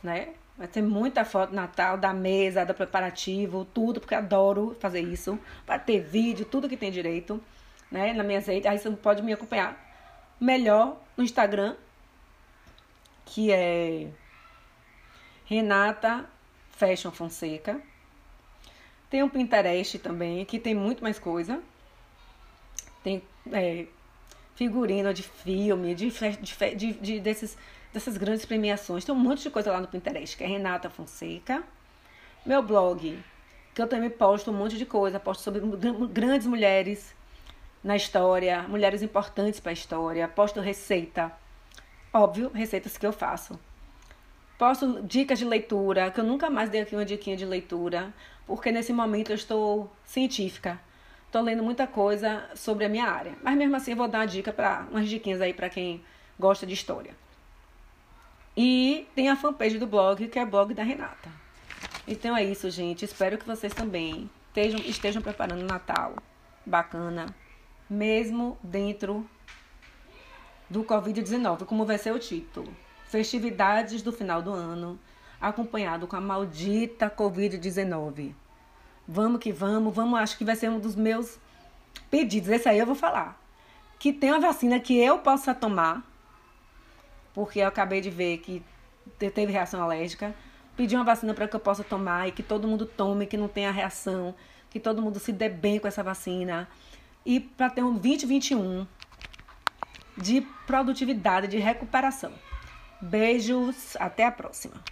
né? 0.00 0.28
Vai 0.56 0.68
ter 0.68 0.82
muita 0.82 1.24
foto 1.24 1.50
do 1.50 1.56
Natal, 1.56 1.98
da 1.98 2.14
mesa, 2.14 2.64
do 2.64 2.72
preparativo, 2.72 3.64
tudo, 3.64 3.98
porque 3.98 4.14
adoro 4.14 4.76
fazer 4.78 5.00
isso. 5.00 5.36
Vai 5.66 5.80
ter 5.80 5.98
vídeo, 5.98 6.46
tudo 6.46 6.68
que 6.68 6.76
tem 6.76 6.92
direito, 6.92 7.42
né? 7.90 8.12
Na 8.12 8.22
minha 8.22 8.40
rede. 8.40 8.68
Aí 8.68 8.78
você 8.78 8.90
pode 8.90 9.22
me 9.22 9.32
acompanhar 9.32 9.78
melhor 10.40 11.00
no 11.16 11.24
Instagram, 11.24 11.76
que 13.24 13.52
é 13.52 14.08
Renata 15.44 16.28
Fashion 16.70 17.10
Fonseca. 17.10 17.80
Tem 19.10 19.22
o 19.22 19.26
um 19.26 19.28
Pinterest 19.28 19.98
também, 19.98 20.44
que 20.44 20.58
tem 20.58 20.74
muito 20.74 21.02
mais 21.02 21.18
coisa. 21.18 21.60
Tem 23.02 23.22
é, 23.52 23.86
figurino 24.54 25.12
de 25.12 25.22
filme, 25.22 25.94
de, 25.94 26.10
de, 26.10 26.74
de, 26.76 26.92
de, 26.92 27.20
desses, 27.20 27.56
dessas 27.92 28.16
grandes 28.16 28.44
premiações. 28.44 29.04
Tem 29.04 29.14
um 29.14 29.18
monte 29.18 29.42
de 29.42 29.50
coisa 29.50 29.72
lá 29.72 29.80
no 29.80 29.88
Pinterest, 29.88 30.36
que 30.36 30.44
é 30.44 30.46
Renata 30.46 30.88
Fonseca. 30.88 31.62
Meu 32.46 32.62
blog, 32.62 33.18
que 33.74 33.82
eu 33.82 33.88
também 33.88 34.10
posto 34.10 34.50
um 34.50 34.54
monte 34.54 34.78
de 34.78 34.86
coisa, 34.86 35.18
posto 35.18 35.42
sobre 35.42 35.60
grandes 36.08 36.46
mulheres 36.46 37.14
na 37.82 37.96
história, 37.96 38.62
mulheres 38.62 39.02
importantes 39.02 39.60
para 39.60 39.70
a 39.70 39.72
história, 39.72 40.28
posto 40.28 40.60
receita, 40.60 41.32
óbvio, 42.12 42.50
receitas 42.52 42.96
que 42.96 43.06
eu 43.06 43.12
faço. 43.12 43.58
Posto 44.58 45.02
dicas 45.02 45.38
de 45.38 45.44
leitura, 45.44 46.10
que 46.10 46.20
eu 46.20 46.24
nunca 46.24 46.50
mais 46.50 46.68
dei 46.68 46.82
aqui 46.82 46.94
uma 46.94 47.04
diquinha 47.04 47.36
de 47.36 47.46
leitura, 47.46 48.12
porque 48.46 48.70
nesse 48.70 48.92
momento 48.92 49.30
eu 49.30 49.36
estou 49.36 49.90
científica. 50.04 50.78
Tô 51.32 51.40
lendo 51.40 51.62
muita 51.62 51.86
coisa 51.86 52.44
sobre 52.54 52.84
a 52.84 52.88
minha 52.88 53.06
área. 53.06 53.34
Mas 53.42 53.56
mesmo 53.56 53.76
assim 53.76 53.92
eu 53.92 53.96
vou 53.96 54.08
dar 54.08 54.18
uma 54.18 54.26
dica 54.26 54.52
para 54.52 54.86
umas 54.90 55.08
diquinhas 55.08 55.40
aí 55.40 55.54
para 55.54 55.70
quem 55.70 56.04
gosta 56.38 56.66
de 56.66 56.74
história. 56.74 57.14
E 58.56 59.06
tem 59.14 59.28
a 59.30 59.36
fanpage 59.36 59.78
do 59.78 59.86
blog, 59.86 60.26
que 60.28 60.38
é 60.38 60.42
o 60.42 60.46
blog 60.46 60.74
da 60.74 60.82
Renata. 60.82 61.30
Então 62.06 62.36
é 62.36 62.44
isso, 62.44 62.68
gente. 62.68 63.04
Espero 63.04 63.38
que 63.38 63.46
vocês 63.46 63.72
também 63.72 64.28
estejam, 64.48 64.80
estejam 64.80 65.22
preparando 65.22 65.62
o 65.62 65.66
Natal 65.66 66.16
bacana, 66.66 67.26
mesmo 67.90 68.56
dentro 68.62 69.28
do 70.68 70.84
Covid-19, 70.84 71.64
como 71.66 71.84
vai 71.84 71.98
ser 71.98 72.12
o 72.12 72.18
título. 72.20 72.72
Festividades 73.08 74.00
do 74.02 74.12
final 74.12 74.40
do 74.40 74.52
ano, 74.52 74.96
acompanhado 75.40 76.06
com 76.06 76.14
a 76.14 76.20
maldita 76.20 77.10
Covid-19. 77.10 78.32
Vamos 79.08 79.40
que 79.40 79.50
vamos, 79.50 79.92
vamos, 79.92 80.20
acho 80.20 80.38
que 80.38 80.44
vai 80.44 80.54
ser 80.54 80.70
um 80.70 80.78
dos 80.78 80.94
meus 80.94 81.40
pedidos. 82.08 82.48
Esse 82.48 82.68
aí 82.68 82.78
eu 82.78 82.86
vou 82.86 82.94
falar. 82.94 83.36
Que 83.98 84.12
tem 84.12 84.30
uma 84.30 84.40
vacina 84.40 84.78
que 84.78 84.96
eu 84.96 85.18
possa 85.18 85.52
tomar, 85.52 86.04
porque 87.34 87.58
eu 87.58 87.66
acabei 87.66 88.00
de 88.00 88.08
ver 88.08 88.38
que 88.38 88.62
teve 89.18 89.46
reação 89.46 89.82
alérgica. 89.82 90.32
Pedir 90.76 90.94
uma 90.94 91.04
vacina 91.04 91.34
para 91.34 91.48
que 91.48 91.56
eu 91.56 91.60
possa 91.60 91.82
tomar 91.82 92.28
e 92.28 92.32
que 92.32 92.42
todo 92.42 92.68
mundo 92.68 92.86
tome, 92.86 93.26
que 93.26 93.36
não 93.36 93.48
tenha 93.48 93.72
reação, 93.72 94.34
que 94.70 94.78
todo 94.78 95.02
mundo 95.02 95.18
se 95.18 95.32
dê 95.32 95.48
bem 95.48 95.80
com 95.80 95.88
essa 95.88 96.02
vacina. 96.02 96.68
E 97.24 97.40
para 97.40 97.70
ter 97.70 97.82
um 97.82 97.94
2021 97.94 98.86
de 100.16 100.40
produtividade, 100.66 101.48
de 101.48 101.58
recuperação. 101.58 102.32
Beijos, 103.00 103.96
até 103.98 104.26
a 104.26 104.30
próxima. 104.30 104.82